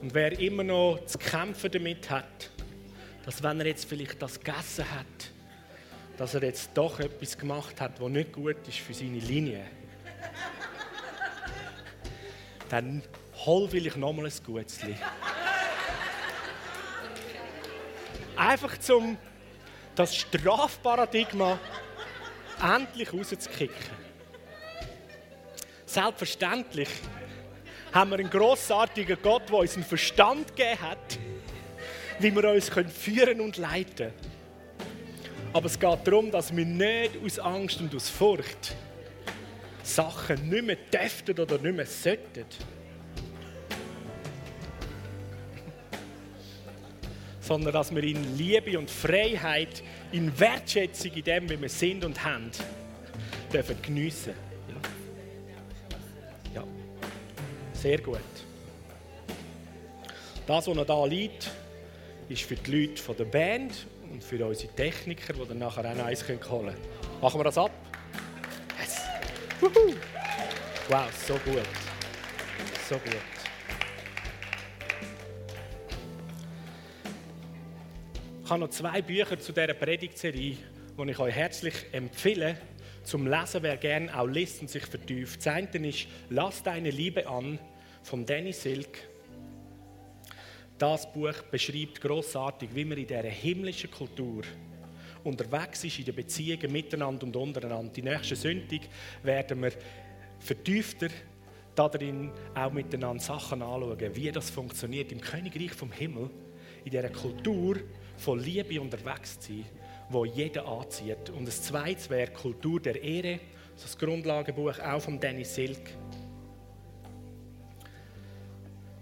Und 0.01 0.13
wer 0.13 0.39
immer 0.39 0.63
noch 0.63 0.99
zu 1.07 1.17
kämpfen 1.17 1.71
damit 1.71 2.07
hat, 2.11 2.51
dass 3.25 3.41
wenn 3.41 3.59
er 3.59 3.65
jetzt 3.65 3.85
vielleicht 3.85 4.21
das 4.21 4.39
gegessen 4.39 4.85
hat, 4.91 5.31
dass 6.15 6.35
er 6.35 6.43
jetzt 6.43 6.69
doch 6.75 6.99
etwas 6.99 7.35
gemacht 7.35 7.81
hat, 7.81 7.99
was 7.99 8.11
nicht 8.11 8.31
gut 8.31 8.57
ist 8.67 8.77
für 8.77 8.93
seine 8.93 9.17
Linie 9.17 9.65
dann 12.69 13.01
hol 13.45 13.71
will 13.71 13.87
ich 13.87 13.95
nochmal 13.95 14.25
ein 14.25 14.33
Gutzli. 14.45 14.95
Einfach 18.35 18.77
zum 18.79 19.17
das 19.95 20.15
Strafparadigma 20.15 21.57
endlich 22.61 23.13
rauszukicken. 23.13 24.05
Selbstverständlich 25.85 26.89
haben 27.93 28.09
wir 28.11 28.19
einen 28.19 28.29
grossartigen 28.29 29.17
Gott, 29.21 29.49
der 29.49 29.55
uns 29.55 29.75
einen 29.75 29.85
Verstand 29.85 30.55
gegeben 30.55 30.81
hat, 30.81 31.19
wie 32.19 32.35
wir 32.35 32.51
uns 32.51 32.69
führen 32.69 33.39
und 33.39 33.57
leiten 33.57 33.95
können. 33.95 34.13
Aber 35.53 35.67
es 35.67 35.79
geht 35.79 35.99
darum, 36.05 36.31
dass 36.31 36.53
wir 36.53 36.65
nicht 36.65 37.11
aus 37.23 37.39
Angst 37.39 37.79
und 37.79 37.95
aus 37.95 38.09
Furcht 38.09 38.75
Sachen 39.85 40.49
nicht 40.49 40.65
mehr 40.65 40.77
dürften 40.91 41.39
oder 41.39 41.59
nicht 41.59 41.75
mehr 41.75 41.85
sollten. 41.85 42.45
Sondern 47.39 47.73
dass 47.73 47.93
wir 47.93 48.03
in 48.03 48.35
Liebe 48.35 48.79
und 48.79 48.89
Freiheit, 48.89 49.83
in 50.11 50.37
Wertschätzung 50.39 51.11
in 51.13 51.23
dem, 51.23 51.49
wie 51.49 51.61
wir 51.61 51.69
sind 51.69 52.03
und 52.03 52.23
haben, 52.23 52.49
dürfen 53.53 53.79
geniessen. 53.83 54.33
Ja. 56.53 56.61
ja. 56.61 56.67
Sehr 57.73 57.99
gut. 57.99 58.19
Das, 60.47 60.67
was 60.67 60.75
noch 60.75 60.85
da 60.85 61.05
liegt, 61.05 61.51
ist 62.27 62.41
für 62.41 62.55
die 62.55 62.87
Leute 62.87 63.13
der 63.13 63.25
Band 63.25 63.85
und 64.11 64.23
für 64.23 64.43
unsere 64.43 64.73
Techniker, 64.73 65.33
die 65.33 65.47
dann 65.47 65.59
nachher 65.59 65.89
auch 65.91 65.95
noch 65.95 66.05
eins 66.05 66.27
holen 66.27 66.39
können. 66.39 66.75
Machen 67.21 67.39
wir 67.39 67.43
das 67.43 67.57
ab? 67.59 67.71
Wow, 70.89 71.11
so 71.27 71.33
gut. 71.35 71.63
So 72.87 72.95
gut. 72.95 73.15
Ich 78.43 78.49
habe 78.51 78.59
noch 78.59 78.69
zwei 78.69 79.01
Bücher 79.01 79.39
zu 79.39 79.51
dieser 79.51 79.73
Predigtserie, 79.73 80.57
die 80.97 81.11
ich 81.11 81.19
euch 81.19 81.33
herzlich 81.33 81.73
empfehle, 81.91 82.57
zum 83.03 83.25
Lesen, 83.25 83.63
wer 83.63 83.77
gerne 83.77 84.15
auch 84.15 84.27
liest 84.27 84.61
und 84.61 84.69
sich 84.69 84.85
vertieft. 84.85 85.39
Das 85.39 85.47
eine 85.47 85.87
ist 85.87 86.07
Lass 86.29 86.61
deine 86.61 86.91
Liebe 86.91 87.27
an 87.27 87.57
von 88.03 88.23
Danny 88.23 88.53
Silk. 88.53 88.99
Das 90.77 91.11
Buch 91.11 91.41
beschreibt 91.49 92.01
großartig, 92.01 92.69
wie 92.73 92.85
man 92.85 92.99
in 92.99 93.07
dieser 93.07 93.23
himmlischen 93.23 93.89
Kultur 93.89 94.43
unterwegs 95.25 95.83
ist 95.83 95.99
in 95.99 96.05
den 96.05 96.15
Beziehungen 96.15 96.71
miteinander 96.71 97.25
und 97.25 97.35
untereinander. 97.35 97.91
Die 97.91 98.01
nächste 98.01 98.35
Sündig 98.35 98.89
werden 99.23 99.61
wir 99.61 99.71
vertiefter 100.39 101.09
darin 101.75 102.31
auch 102.53 102.71
miteinander 102.71 103.21
Sachen 103.21 103.61
anschauen, 103.61 104.15
wie 104.15 104.31
das 104.31 104.49
funktioniert 104.49 105.11
im 105.11 105.19
Königreich 105.19 105.73
vom 105.73 105.91
Himmel, 105.91 106.29
in 106.83 106.91
dieser 106.91 107.09
Kultur 107.09 107.77
von 108.17 108.39
Liebe 108.39 108.79
unterwegs 108.79 109.39
zu 109.39 109.51
sein, 109.53 109.65
wo 110.09 110.23
jeder 110.23 110.65
anzieht. 110.67 111.29
Und 111.31 111.47
das 111.47 111.63
Zweite 111.63 112.09
wäre 112.09 112.31
Kultur 112.31 112.79
der 112.79 113.01
Ehre, 113.01 113.39
das 113.81 113.97
Grundlagenbuch 113.97 114.79
auch 114.79 115.01
von 115.01 115.19
Dennis 115.19 115.55
Silk. 115.55 115.91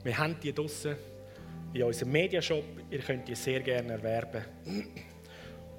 Wir 0.03 0.17
haben 0.17 0.35
die 0.41 0.51
draussen 0.51 0.95
in 1.73 1.83
unserem 1.83 2.11
Mediashop, 2.11 2.63
ihr 2.89 2.99
könnt 2.99 3.27
die 3.27 3.35
sehr 3.35 3.61
gerne 3.61 3.93
erwerben. 3.93 4.43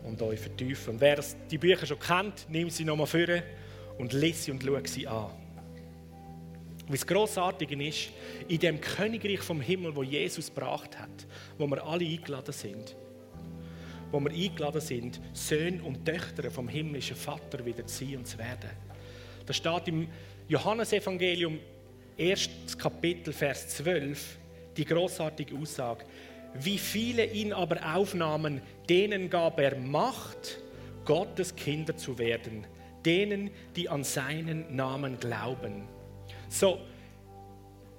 Und 0.04 0.20
euch 0.22 0.38
vertiefen. 0.38 0.94
Und 0.94 1.00
wer 1.00 1.22
die 1.50 1.58
Bücher 1.58 1.86
schon 1.86 1.98
kennt, 1.98 2.48
nimmt 2.48 2.72
sie 2.72 2.84
nochmal 2.84 3.06
vor 3.06 3.26
und 3.98 4.12
liest 4.12 4.44
sie 4.44 4.52
und 4.52 4.62
schaut 4.62 4.88
sie 4.88 5.06
an. 5.06 5.30
Wie 6.86 6.92
das 6.92 7.06
Grossartige 7.06 7.82
ist, 7.82 8.10
in 8.46 8.58
dem 8.58 8.80
Königreich 8.80 9.40
vom 9.40 9.60
Himmel, 9.60 9.96
wo 9.96 10.02
Jesus 10.02 10.54
gebracht 10.54 10.98
hat, 10.98 11.26
wo 11.56 11.66
wir 11.66 11.82
alle 11.82 12.04
eingeladen 12.04 12.52
sind, 12.52 12.94
wo 14.10 14.20
wir 14.20 14.30
eingeladen 14.30 14.82
sind, 14.82 15.20
Söhne 15.32 15.82
und 15.82 16.04
Töchter 16.04 16.50
vom 16.50 16.68
himmlischen 16.68 17.16
Vater 17.16 17.64
wieder 17.64 17.86
zu 17.86 18.04
sein 18.04 18.18
und 18.18 18.26
zu 18.26 18.36
werden. 18.36 18.70
Das 19.46 19.56
steht 19.56 19.88
im 19.88 20.08
Johannesevangelium, 20.46 21.58
erstes 22.18 22.76
Kapitel, 22.76 23.32
Vers 23.32 23.68
12, 23.68 24.38
die 24.76 24.84
großartige 24.84 25.56
Aussage. 25.56 26.04
Wie 26.54 26.78
viele 26.78 27.26
ihn 27.26 27.52
aber 27.52 27.94
aufnahmen, 27.94 28.62
denen 28.88 29.28
gab 29.28 29.58
er 29.58 29.76
Macht, 29.76 30.60
Gottes 31.04 31.54
Kinder 31.54 31.96
zu 31.96 32.18
werden, 32.18 32.66
denen, 33.04 33.50
die 33.76 33.88
an 33.88 34.04
seinen 34.04 34.74
Namen 34.74 35.18
glauben. 35.18 35.88
So, 36.48 36.78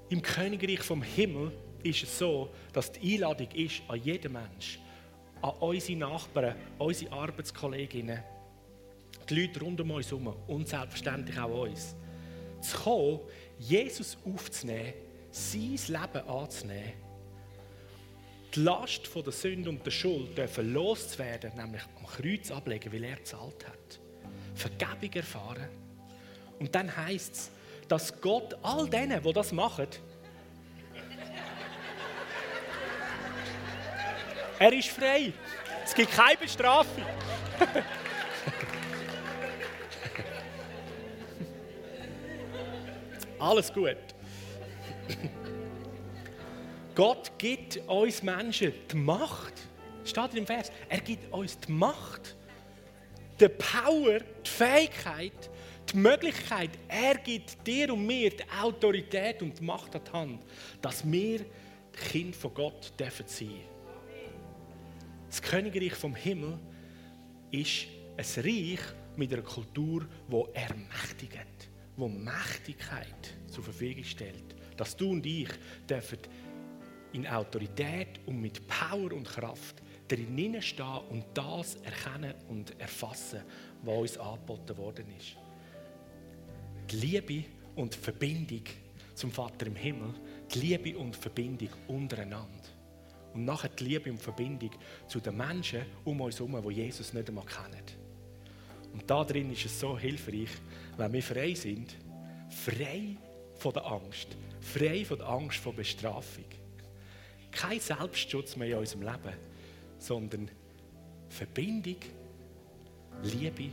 im 0.10 0.22
Königreich 0.22 0.82
vom 0.82 1.04
Himmel 1.04 1.52
ist 1.84 2.04
es 2.04 2.18
so, 2.18 2.50
dass 2.74 2.92
die 2.92 3.16
Einladung 3.16 3.50
ist 3.54 3.82
an 3.88 4.02
jeden 4.02 4.34
Mensch, 4.34 4.80
an 5.42 5.52
unsere 5.60 6.00
Nachbarn, 6.00 6.56
unsere 6.80 7.12
Arbeitskolleginnen, 7.12 8.24
die 9.30 9.42
Leute 9.42 9.60
rund 9.62 9.82
um 9.82 9.92
uns 9.92 10.10
herum 10.10 10.34
und 10.48 10.68
selbstverständlich 10.68 11.38
auch 11.38 11.64
uns, 11.64 11.96
zu 12.62 12.78
kommen, 12.78 13.20
Jesus 13.60 14.18
aufzunehmen, 14.26 14.94
sein 15.32 15.80
Leben 15.88 16.28
anzunehmen, 16.28 16.94
die 18.56 18.62
Last 18.62 19.08
von 19.08 19.24
der 19.24 19.34
Sünde 19.34 19.70
und 19.70 19.86
der 19.86 19.92
Schuld 19.92 20.38
dürfen 20.38 20.74
loszuwerden, 20.74 21.52
nämlich 21.56 21.82
am 21.98 22.06
Kreuz 22.06 22.52
ablegen, 22.52 22.94
weil 22.94 23.04
er 23.04 23.18
gezahlt 23.18 23.68
hat. 23.68 24.00
Vergebung 24.56 25.14
erfahren. 25.14 25.68
Und 26.60 26.74
dann 26.74 26.96
heißt 26.96 27.36
es, 27.36 27.52
dass 27.88 28.20
Gott 28.22 28.56
all 28.64 28.90
denen, 28.90 29.22
die 29.22 29.34
das 29.34 29.52
machen, 29.52 29.88
er 34.60 34.74
ist 34.74 34.90
frei. 34.90 35.34
Es 35.84 35.94
gibt 35.94 36.12
keine 36.12 36.38
Bestrafung. 36.38 37.04
Alles 43.40 43.72
gut. 43.72 43.98
Gott 46.96 47.32
gibt 47.38 47.55
uns 47.82 48.24
Menschen 48.24 48.74
die 48.92 48.96
Macht. 48.96 49.54
Steht 50.04 50.36
im 50.36 50.46
Vers. 50.46 50.72
Er 50.88 51.00
gibt 51.00 51.32
uns 51.34 51.58
die 51.60 51.72
Macht, 51.72 52.36
die 53.40 53.50
Power, 53.50 54.20
die 54.20 54.50
Fähigkeit, 54.50 55.50
die 55.92 55.98
Möglichkeit. 55.98 56.72
Er 56.88 57.16
gibt 57.16 57.66
dir 57.66 57.94
und 57.94 58.06
mir 58.06 58.30
die 58.30 58.44
Autorität 58.62 59.42
und 59.42 59.60
die 59.60 59.64
Macht 59.64 59.96
an 59.96 60.02
die 60.06 60.12
Hand, 60.12 60.46
dass 60.82 61.10
wir 61.10 61.46
Kind 62.10 62.36
von 62.36 62.54
Gott 62.54 62.94
dürfen 63.00 63.26
sein. 63.28 63.62
Das 65.28 65.42
Königreich 65.42 65.94
vom 65.94 66.16
Himmel 66.16 66.60
ist 67.52 67.88
ein 68.18 68.44
Reich 68.44 68.80
mit 69.16 69.34
einer 69.34 69.42
Kultur, 69.42 70.06
wo 70.28 70.50
ermächtigt, 70.54 71.70
wo 71.98 72.08
Mächtigkeit 72.08 73.34
zur 73.48 73.64
Verfügung 73.64 74.04
stellt, 74.04 74.56
dass 74.78 74.96
du 74.96 75.12
und 75.12 75.26
ich 75.26 75.50
dürfen 75.90 76.20
in 77.16 77.26
Autorität 77.28 78.20
und 78.26 78.42
mit 78.42 78.68
Power 78.68 79.14
und 79.14 79.26
Kraft 79.26 79.82
drinnen 80.08 80.62
stehen 80.62 81.00
und 81.10 81.24
das 81.34 81.76
erkennen 81.78 82.34
und 82.50 82.78
erfassen, 82.80 83.42
was 83.84 83.98
uns 83.98 84.18
angeboten 84.18 84.78
worden 84.78 85.06
ist. 85.18 85.38
Die 86.92 86.98
Liebe 86.98 87.46
und 87.76 87.96
die 87.96 87.98
Verbindung 87.98 88.64
zum 89.16 89.32
Vater 89.32 89.68
im 89.68 89.76
Himmel, 89.76 90.14
die 90.54 90.60
Liebe 90.60 90.98
und 90.98 91.16
die 91.16 91.20
Verbindung 91.20 91.70
untereinander. 91.88 92.70
Und 93.34 93.46
nachher 93.46 93.70
die 93.70 93.86
Liebe 93.86 94.12
und 94.12 94.20
die 94.20 94.24
Verbindung 94.24 94.72
zu 95.08 95.22
den 95.22 95.38
Menschen 95.38 95.86
um 96.04 96.20
uns 96.20 96.38
herum, 96.38 96.62
die 96.68 96.76
Jesus 96.76 97.14
nicht 97.14 97.30
einmal 97.30 97.46
kennen. 97.46 97.82
Und 98.92 99.10
da 99.10 99.24
drin 99.24 99.52
ist 99.54 99.66
es 99.66 99.80
so 99.80 99.98
hilfreich, 99.98 100.50
wenn 100.98 101.14
wir 101.14 101.24
frei 101.24 101.54
sind, 101.54 101.96
frei 102.50 103.16
von 103.56 103.74
der 103.74 103.86
Angst, 103.86 104.28
frei 104.60 105.06
von 105.06 105.18
der 105.18 105.30
Angst 105.30 105.60
vor 105.60 105.74
Bestrafung 105.74 106.46
kein 107.56 107.80
Selbstschutz 107.80 108.56
mehr 108.56 108.68
in 108.68 108.78
unserem 108.78 109.04
Leben, 109.04 109.34
sondern 109.98 110.52
Verbindung, 111.30 111.98
Liebe 113.24 113.70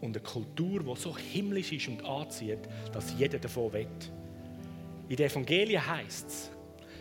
und 0.00 0.16
eine 0.16 0.20
Kultur, 0.20 0.82
die 0.82 1.00
so 1.00 1.16
himmlisch 1.16 1.72
ist 1.72 1.88
und 1.88 2.04
anzieht, 2.04 2.58
dass 2.92 3.14
jeder 3.18 3.38
davon 3.38 3.72
will. 3.72 3.86
In 5.08 5.16
den 5.16 5.30
Evangelien 5.30 5.86
heißt 5.86 6.26
es, 6.28 6.50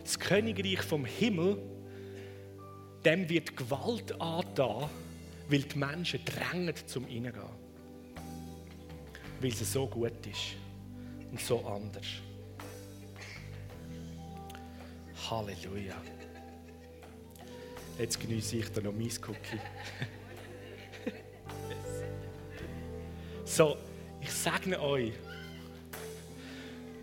das 0.04 0.20
Königreich 0.20 0.82
vom 0.82 1.06
Himmel, 1.06 1.58
dem 3.06 3.28
wird 3.30 3.56
Gewalt 3.56 4.20
angetan, 4.20 4.90
weil 5.48 5.62
die 5.62 5.78
Menschen 5.78 6.20
drängen 6.26 6.74
zum 6.86 7.06
Reingehen. 7.06 7.34
Weil 9.40 9.52
es 9.52 9.72
so 9.72 9.88
gut 9.88 10.26
ist 10.28 10.56
und 11.32 11.40
so 11.40 11.66
anders. 11.66 12.06
Halleluja. 15.30 15.96
Jetzt 18.00 18.20
genieße 18.20 18.58
ich 18.58 18.72
dann 18.72 18.86
noch 18.86 18.94
mein 18.94 19.12
Cookie. 19.28 19.60
so, 23.46 23.78
ich 24.22 24.32
segne 24.32 24.82
euch. 24.82 25.12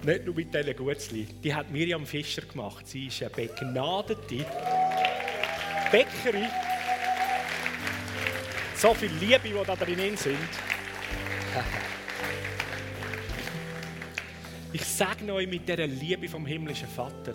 Nicht 0.03 0.25
nur 0.25 0.35
mit 0.35 0.55
diesen 0.55 0.77
Gutzli. 0.77 1.25
Die 1.25 1.55
hat 1.55 1.71
Miriam 1.71 2.07
Fischer 2.07 2.43
gemacht. 2.43 2.89
Sie 2.89 3.07
ist 3.07 3.23
eine 3.23 3.31
begnadete 3.31 4.45
Bäckerin. 5.93 6.49
So 8.75 8.93
viel 8.95 9.11
Liebe, 9.21 9.41
die 9.49 9.67
da 9.67 9.77
drin 9.77 10.17
sind. 10.17 10.37
Ich 14.73 14.85
segne 14.85 15.35
euch 15.35 15.49
mit 15.49 15.69
dieser 15.69 15.87
Liebe 15.87 16.29
vom 16.29 16.45
himmlischen 16.45 16.89
Vater 16.89 17.33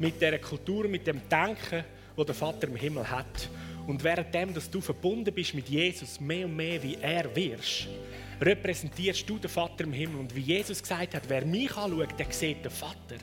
mit 0.00 0.20
der 0.20 0.38
Kultur, 0.38 0.88
mit 0.88 1.06
dem 1.06 1.20
Denken, 1.28 1.84
wo 2.16 2.24
der 2.24 2.34
Vater 2.34 2.66
im 2.68 2.76
Himmel 2.76 3.08
hat. 3.08 3.48
Und 3.86 4.02
währenddem, 4.02 4.54
dass 4.54 4.70
du 4.70 4.80
verbunden 4.80 5.32
bist 5.32 5.54
mit 5.54 5.68
Jesus, 5.68 6.18
mehr 6.18 6.46
und 6.46 6.56
mehr 6.56 6.82
wie 6.82 6.96
er 7.00 7.34
wirst, 7.36 7.86
repräsentierst 8.40 9.28
du 9.28 9.38
den 9.38 9.50
Vater 9.50 9.84
im 9.84 9.92
Himmel. 9.92 10.20
Und 10.20 10.34
wie 10.34 10.40
Jesus 10.40 10.80
gesagt 10.80 11.14
hat, 11.14 11.22
wer 11.28 11.44
mich 11.44 11.76
anschaut, 11.76 12.18
der 12.18 12.26
sieht 12.30 12.64
den 12.64 12.70
Vater. 12.72 13.16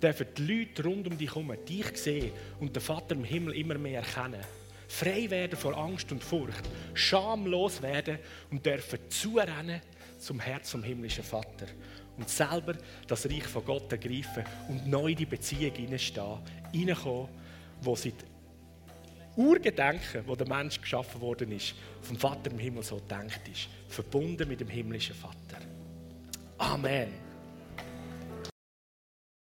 Dürfen 0.00 0.26
die 0.38 0.42
Leute 0.42 0.84
rund 0.84 1.06
um 1.08 1.18
dich 1.18 1.34
herum 1.34 1.52
dich 1.68 1.96
sehen 1.96 2.30
und 2.60 2.74
den 2.74 2.82
Vater 2.82 3.16
im 3.16 3.24
Himmel 3.24 3.54
immer 3.54 3.76
mehr 3.76 4.00
erkennen. 4.00 4.40
Frei 4.88 5.28
werden 5.30 5.58
vor 5.58 5.76
Angst 5.76 6.10
und 6.12 6.22
Furcht, 6.22 6.68
schamlos 6.94 7.82
werden 7.82 8.18
und 8.50 8.64
dürfen 8.64 8.98
zurennen 9.08 9.80
zum 10.18 10.40
Herz 10.40 10.70
vom 10.70 10.82
himmlischen 10.82 11.24
Vater 11.24 11.66
und 12.20 12.28
selber 12.28 12.74
das 13.06 13.26
Reich 13.26 13.46
von 13.46 13.64
Gott 13.64 13.90
ergreifen 13.90 14.44
und 14.68 14.86
neu 14.86 15.08
in 15.08 15.16
die 15.16 15.26
Beziehung 15.26 15.74
hineinstehen, 15.74 16.38
hineinkommen, 16.72 17.28
wo 17.80 17.96
sie 17.96 18.12
Urgedenken, 19.36 20.22
wo 20.26 20.36
der 20.36 20.46
Mensch 20.46 20.80
geschaffen 20.80 21.20
worden 21.20 21.52
ist, 21.52 21.74
vom 22.02 22.16
Vater 22.16 22.50
im 22.50 22.58
Himmel 22.58 22.82
so 22.82 23.00
denkt 23.00 23.48
ist, 23.48 23.68
verbunden 23.88 24.46
mit 24.46 24.60
dem 24.60 24.68
himmlischen 24.68 25.16
Vater. 25.16 25.64
Amen. 26.58 27.29